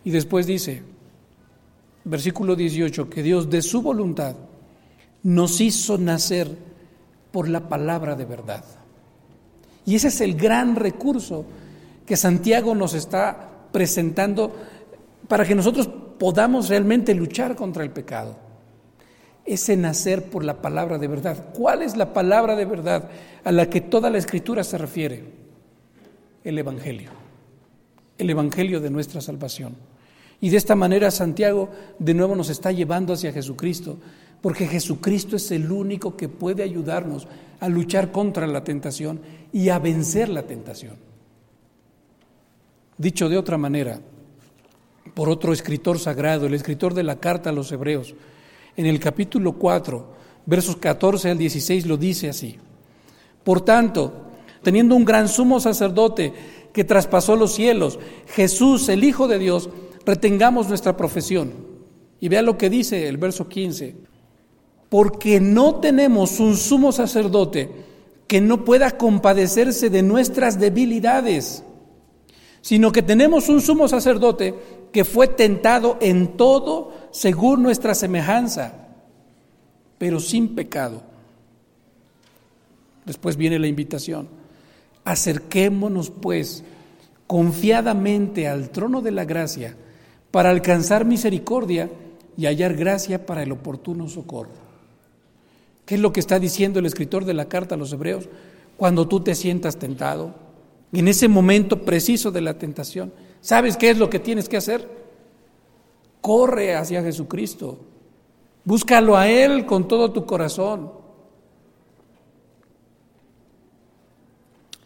Y 0.05 0.11
después 0.11 0.47
dice, 0.47 0.82
versículo 2.05 2.55
18, 2.55 3.11
que 3.11 3.22
Dios 3.22 3.51
de 3.51 3.62
su 3.62 3.82
voluntad 3.82 4.36
nos 5.23 5.61
hizo 5.61 5.99
nacer 5.99 6.57
por 7.31 7.49
la 7.49 7.68
palabra 7.68 8.16
de 8.16 8.25
verdad. 8.25 8.64
Y 9.87 9.97
ese 9.97 10.09
es 10.09 10.21
el 10.21 10.35
gran 10.35 10.77
recurso 10.77 11.45
que 12.07 12.16
Santiago 12.16 12.75
nos 12.75 12.95
está 12.95 13.49
presentando 13.73 14.53
para 15.29 15.45
que 15.45 15.55
nosotros 15.55 15.89
podamos 16.18 16.68
realmente 16.68 17.14
luchar 17.14 17.57
contra 17.57 17.85
el 17.85 17.91
pecado. 17.91 18.37
Ese 19.45 19.77
nacer 19.77 20.25
por 20.25 20.45
la 20.45 20.61
palabra 20.61 20.99
de 20.99 21.09
verdad. 21.09 21.47
¿Cuál 21.55 21.83
es 21.83 21.97
la 21.97 22.12
palabra 22.12 22.57
de 22.57 22.64
verdad 22.64 23.09
a 23.43 23.53
la 23.53 23.71
que 23.71 23.81
toda 23.81 24.11
la 24.11 24.18
escritura 24.18 24.64
se 24.64 24.77
refiere? 24.77 25.25
El 26.45 26.59
Evangelio. 26.59 27.11
El 28.18 28.31
Evangelio 28.31 28.81
de 28.81 28.91
nuestra 28.91 29.21
salvación. 29.21 29.77
Y 30.41 30.51
de 30.51 30.57
esta 30.57 30.75
manera 30.75 31.11
Santiago 31.11 31.71
de 31.99 32.14
nuevo 32.14 32.35
nos 32.35 32.49
está 32.49 32.73
llevando 32.73 33.12
hacia 33.12 33.33
Jesucristo 33.33 33.99
porque 34.41 34.66
Jesucristo 34.66 35.36
es 35.36 35.51
el 35.51 35.70
único 35.70 36.16
que 36.16 36.28
puede 36.28 36.62
ayudarnos 36.62 37.26
a 37.61 37.68
luchar 37.68 38.11
contra 38.11 38.47
la 38.47 38.64
tentación 38.64 39.20
y 39.53 39.68
a 39.68 39.78
vencer 39.78 40.28
la 40.28 40.43
tentación. 40.43 40.97
Dicho 42.97 43.28
de 43.28 43.38
otra 43.38 43.59
manera, 43.59 44.01
por 45.14 45.28
otro 45.28 45.53
escritor 45.53 45.99
sagrado, 45.99 46.47
el 46.47 46.55
escritor 46.55 46.95
de 46.95 47.03
la 47.03 47.20
carta 47.20 47.51
a 47.51 47.53
los 47.53 47.70
hebreos, 47.72 48.14
en 48.76 48.86
el 48.86 48.99
capítulo 49.01 49.53
4, 49.53 50.07
versos 50.47 50.76
14 50.76 51.30
al 51.30 51.38
16 51.38 51.86
lo 51.86 51.97
dice 51.97 52.28
así. 52.28 52.57
Por 53.45 53.62
tanto, 53.62 54.26
teniendo 54.62 54.95
un 54.95 55.05
gran 55.05 55.28
sumo 55.28 55.61
sacerdote 55.61 56.32
que 56.72 56.84
traspasó 56.84 57.36
los 57.36 57.53
cielos, 57.55 57.99
Jesús, 58.28 58.88
el 58.88 59.05
Hijo 59.05 59.28
de 59.28 59.38
Dios, 59.38 59.68
retengamos 60.07 60.68
nuestra 60.68 60.97
profesión. 60.97 61.53
Y 62.20 62.28
vea 62.28 62.43
lo 62.43 62.59
que 62.59 62.70
dice 62.70 63.09
el 63.09 63.16
verso 63.16 63.49
15. 63.49 64.09
Porque 64.91 65.41
no 65.41 65.76
tenemos 65.76 66.38
un 66.41 66.57
sumo 66.57 66.93
sacerdote 66.93 67.70
que 68.26 68.41
no 68.41 68.64
pueda 68.64 68.99
compadecerse 68.99 69.88
de 69.88 70.03
nuestras 70.03 70.61
debilidades, 70.61 71.64
sino 72.61 72.93
que 72.93 73.03
tenemos 73.03 73.49
un 73.49 73.61
sumo 73.61 73.88
sacerdote 73.88 74.55
que 74.93 75.05
fue 75.05 75.26
tentado 75.26 75.97
en 76.01 76.36
todo 76.36 76.93
según 77.11 77.62
nuestra 77.62 77.95
semejanza, 77.95 78.88
pero 79.99 80.20
sin 80.20 80.55
pecado. 80.55 81.03
Después 83.05 83.36
viene 83.36 83.59
la 83.59 83.66
invitación. 83.66 84.28
Acerquémonos 85.05 86.11
pues 86.11 86.62
confiadamente 87.26 88.49
al 88.49 88.70
trono 88.70 89.01
de 89.01 89.11
la 89.12 89.24
gracia 89.24 89.74
para 90.30 90.51
alcanzar 90.51 91.05
misericordia 91.05 91.91
y 92.36 92.47
hallar 92.47 92.74
gracia 92.74 93.26
para 93.26 93.43
el 93.43 93.53
oportuno 93.53 94.09
socorro. 94.09 94.70
¿Qué 95.91 95.97
es 95.97 96.01
lo 96.01 96.12
que 96.12 96.20
está 96.20 96.38
diciendo 96.38 96.78
el 96.78 96.86
escritor 96.86 97.24
de 97.24 97.34
la 97.34 97.49
carta 97.49 97.74
a 97.74 97.78
los 97.78 97.93
hebreos? 97.93 98.28
Cuando 98.76 99.09
tú 99.09 99.24
te 99.24 99.34
sientas 99.34 99.76
tentado, 99.76 100.32
en 100.93 101.09
ese 101.09 101.26
momento 101.26 101.84
preciso 101.84 102.30
de 102.30 102.41
la 102.41 102.57
tentación, 102.57 103.12
¿sabes 103.41 103.76
qué 103.76 103.91
es 103.91 103.99
lo 103.99 104.09
que 104.09 104.20
tienes 104.20 104.49
que 104.49 104.57
hacer? 104.57 104.88
Corre 106.20 106.76
hacia 106.76 107.03
Jesucristo, 107.03 107.80
búscalo 108.64 109.16
a 109.16 109.28
Él 109.28 109.66
con 109.66 109.88
todo 109.88 110.12
tu 110.12 110.24
corazón 110.24 110.93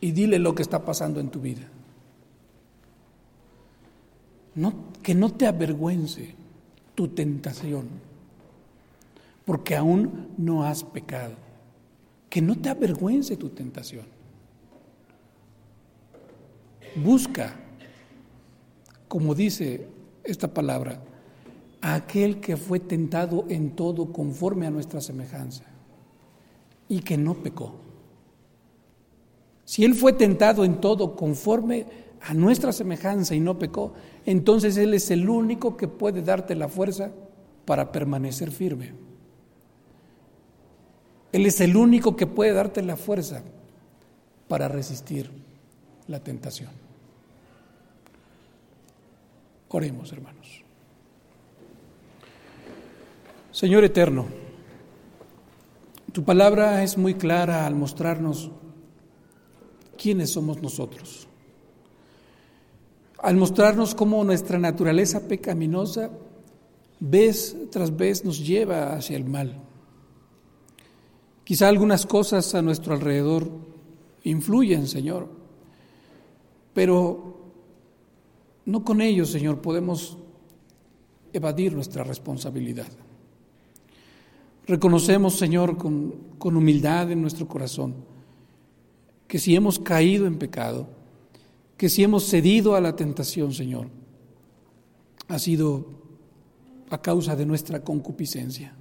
y 0.01 0.11
dile 0.13 0.39
lo 0.39 0.55
que 0.55 0.63
está 0.63 0.87
pasando 0.87 1.21
en 1.21 1.29
tu 1.29 1.39
vida. 1.39 1.69
No, 4.55 4.73
que 5.03 5.15
no 5.15 5.35
te 5.35 5.47
avergüence 5.47 6.35
tu 6.95 7.09
tentación 7.09 8.14
porque 9.45 9.77
aún 9.77 10.31
no 10.37 10.65
has 10.65 10.85
pecado. 10.85 11.35
Que 12.31 12.41
no 12.41 12.57
te 12.57 12.69
avergüence 12.69 13.37
tu 13.37 13.51
tentación. 13.51 14.07
Busca, 16.97 17.55
como 19.09 19.35
dice 19.35 19.87
esta 20.23 20.53
palabra, 20.53 21.01
a 21.81 21.95
aquel 21.95 22.41
que 22.41 22.57
fue 22.57 22.81
tentado 22.81 23.45
en 23.49 23.73
todo 23.73 24.13
conforme 24.13 24.67
a 24.67 24.71
nuestra 24.71 25.01
semejanza 25.01 25.65
y 26.89 27.01
que 27.01 27.17
no 27.19 27.35
pecó. 27.35 27.75
Si 29.65 29.85
Él 29.85 29.95
fue 29.95 30.13
tentado 30.13 30.65
en 30.65 30.81
todo 30.81 31.17
conforme 31.17 31.87
a 32.21 32.33
nuestra 32.35 32.73
semejanza 32.73 33.35
y 33.35 33.41
no 33.41 33.59
pecó, 33.59 33.93
entonces 34.25 34.77
Él 34.77 34.95
es 34.95 35.11
el 35.11 35.29
único 35.29 35.77
que 35.77 35.89
puede 35.89 36.23
darte 36.23 36.55
la 36.55 36.69
fuerza 36.69 37.13
para 37.65 37.93
permanecer 37.93 38.51
firme. 38.51 39.04
Él 41.35 41.47
es 41.47 41.61
el 41.61 41.77
único 41.77 42.15
que 42.15 42.29
puede 42.29 42.53
darte 42.53 42.81
la 42.81 42.95
fuerza 42.97 43.43
para 44.47 44.69
resistir 44.69 45.29
la 46.07 46.21
tentación. 46.21 46.71
Oremos, 49.69 50.13
hermanos. 50.13 50.63
Señor 53.51 53.83
eterno, 53.83 54.27
tu 56.13 56.23
palabra 56.23 56.85
es 56.85 56.97
muy 56.97 57.15
clara 57.15 57.67
al 57.67 57.75
mostrarnos 57.75 58.53
quiénes 60.01 60.31
somos 60.31 60.63
nosotros, 60.63 61.27
al 63.19 63.35
mostrarnos 63.35 63.97
cómo 63.97 64.23
nuestra 64.23 64.61
naturaleza 64.61 65.27
pecaminosa 65.27 66.11
vez 67.01 67.57
tras 67.73 67.97
vez 67.97 68.25
nos 68.25 68.47
lleva 68.47 68.95
hacia 68.95 69.17
el 69.17 69.25
mal. 69.25 69.61
Quizá 71.45 71.69
algunas 71.69 72.07
cosas 72.07 72.55
a 72.55 72.63
nuestro 72.63 72.95
alrededor 72.95 73.51
influyen, 74.25 74.87
Señor, 74.89 75.29
pero 76.73 77.37
no 78.65 78.83
con 78.83 79.03
ellos, 79.03 79.31
Señor, 79.31 79.61
podemos 79.61 80.17
evadir 81.35 81.75
nuestra 81.75 82.03
responsabilidad. 82.03 82.89
Reconocemos, 84.67 85.35
Señor, 85.35 85.77
con, 85.77 86.15
con, 86.39 86.57
humildad 86.57 87.11
en 87.13 87.21
nuestro 87.21 87.47
corazón, 87.47 87.95
que 89.29 89.39
si 89.39 89.55
hemos 89.55 89.79
caído 89.79 90.27
en 90.27 90.39
pecado, 90.39 90.89
que 91.77 91.91
si 91.91 92.03
hemos 92.03 92.25
cedido 92.25 92.75
a 92.75 92.81
la 92.81 92.97
tentación, 92.97 93.53
Señor, 93.53 93.89
ha 95.29 95.39
sido 95.39 95.87
a 96.89 97.03
causa 97.03 97.37
de 97.37 97.45
nuestra 97.45 97.83
concupiscencia. 97.83 98.75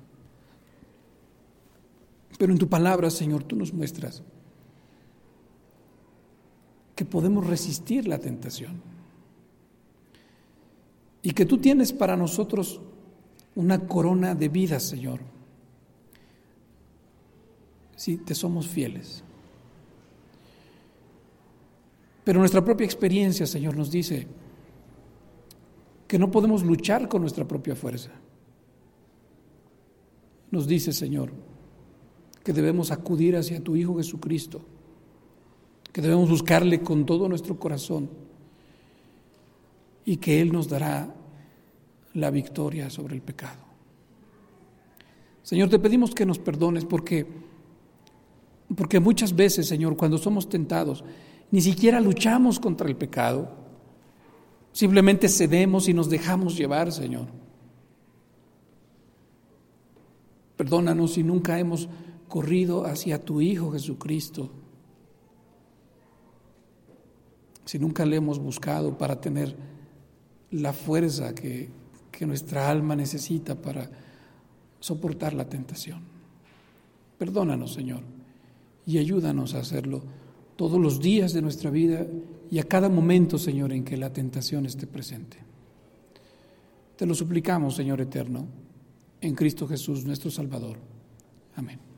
Pero 2.44 2.52
en 2.52 2.60
tu 2.60 2.68
palabra, 2.68 3.10
Señor, 3.10 3.46
tú 3.46 3.56
nos 3.56 3.74
muestras 3.74 4.22
que 6.94 7.06
podemos 7.06 7.48
resistir 7.48 8.06
la 8.06 8.20
tentación 8.20 8.82
y 11.22 11.32
que 11.32 11.46
tú 11.46 11.58
tienes 11.58 11.94
para 11.94 12.18
nosotros 12.18 12.82
una 13.56 13.88
corona 13.88 14.36
de 14.36 14.50
vida, 14.50 14.82
Señor, 14.82 15.22
si 17.96 18.18
te 18.18 18.36
somos 18.36 18.68
fieles. 18.68 19.24
Pero 22.26 22.40
nuestra 22.40 22.62
propia 22.66 22.84
experiencia, 22.84 23.48
Señor, 23.48 23.78
nos 23.78 23.90
dice 23.90 24.28
que 26.10 26.20
no 26.20 26.30
podemos 26.30 26.62
luchar 26.62 27.08
con 27.08 27.22
nuestra 27.22 27.48
propia 27.48 27.74
fuerza. 27.74 28.12
Nos 30.52 30.68
dice, 30.68 30.92
Señor, 30.92 31.32
que 32.44 32.54
debemos 32.54 32.92
acudir 32.92 33.36
hacia 33.36 33.64
tu 33.64 33.76
Hijo 33.76 33.98
Jesucristo, 33.98 34.62
que 35.92 36.02
debemos 36.02 36.30
buscarle 36.30 36.82
con 36.82 37.06
todo 37.06 37.30
nuestro 37.30 37.58
corazón 37.58 38.10
y 40.06 40.18
que 40.18 40.42
Él 40.42 40.52
nos 40.52 40.68
dará 40.68 41.14
la 42.14 42.30
victoria 42.30 42.90
sobre 42.90 43.16
el 43.16 43.22
pecado. 43.22 43.62
Señor, 45.42 45.70
te 45.70 45.80
pedimos 45.80 46.14
que 46.14 46.26
nos 46.26 46.40
perdones 46.40 46.86
porque, 46.86 47.26
porque 48.76 49.00
muchas 49.00 49.36
veces, 49.36 49.68
Señor, 49.68 49.96
cuando 49.96 50.18
somos 50.18 50.50
tentados, 50.50 51.04
ni 51.52 51.62
siquiera 51.62 52.00
luchamos 52.00 52.60
contra 52.60 52.88
el 52.88 52.96
pecado, 52.96 53.52
simplemente 54.72 55.30
cedemos 55.30 55.88
y 55.88 55.94
nos 55.94 56.10
dejamos 56.10 56.58
llevar, 56.58 56.92
Señor. 56.92 57.28
Perdónanos 60.58 61.14
si 61.14 61.24
nunca 61.24 61.60
hemos 61.60 61.90
corrido 62.34 62.88
hacia 62.88 63.24
tu 63.24 63.42
Hijo 63.42 63.72
Jesucristo, 63.74 64.50
si 67.64 67.78
nunca 67.78 68.08
le 68.08 68.16
hemos 68.16 68.40
buscado 68.40 68.98
para 68.98 69.22
tener 69.22 69.56
la 70.50 70.74
fuerza 70.74 71.36
que, 71.36 71.70
que 72.12 72.26
nuestra 72.26 72.72
alma 72.72 72.96
necesita 72.96 73.54
para 73.54 73.88
soportar 74.80 75.36
la 75.36 75.48
tentación. 75.48 76.02
Perdónanos, 77.20 77.72
Señor, 77.72 78.02
y 78.88 78.98
ayúdanos 78.98 79.54
a 79.54 79.60
hacerlo 79.60 80.02
todos 80.56 80.82
los 80.82 81.00
días 81.00 81.34
de 81.34 81.42
nuestra 81.44 81.70
vida 81.70 82.08
y 82.50 82.58
a 82.58 82.64
cada 82.64 82.90
momento, 82.90 83.38
Señor, 83.38 83.74
en 83.74 83.84
que 83.84 83.96
la 83.96 84.12
tentación 84.12 84.66
esté 84.66 84.88
presente. 84.88 85.38
Te 86.96 87.06
lo 87.06 87.14
suplicamos, 87.14 87.76
Señor 87.76 88.02
eterno, 88.02 88.48
en 89.22 89.36
Cristo 89.36 89.68
Jesús, 89.68 90.04
nuestro 90.04 90.32
Salvador. 90.32 90.78
Amén. 91.56 91.93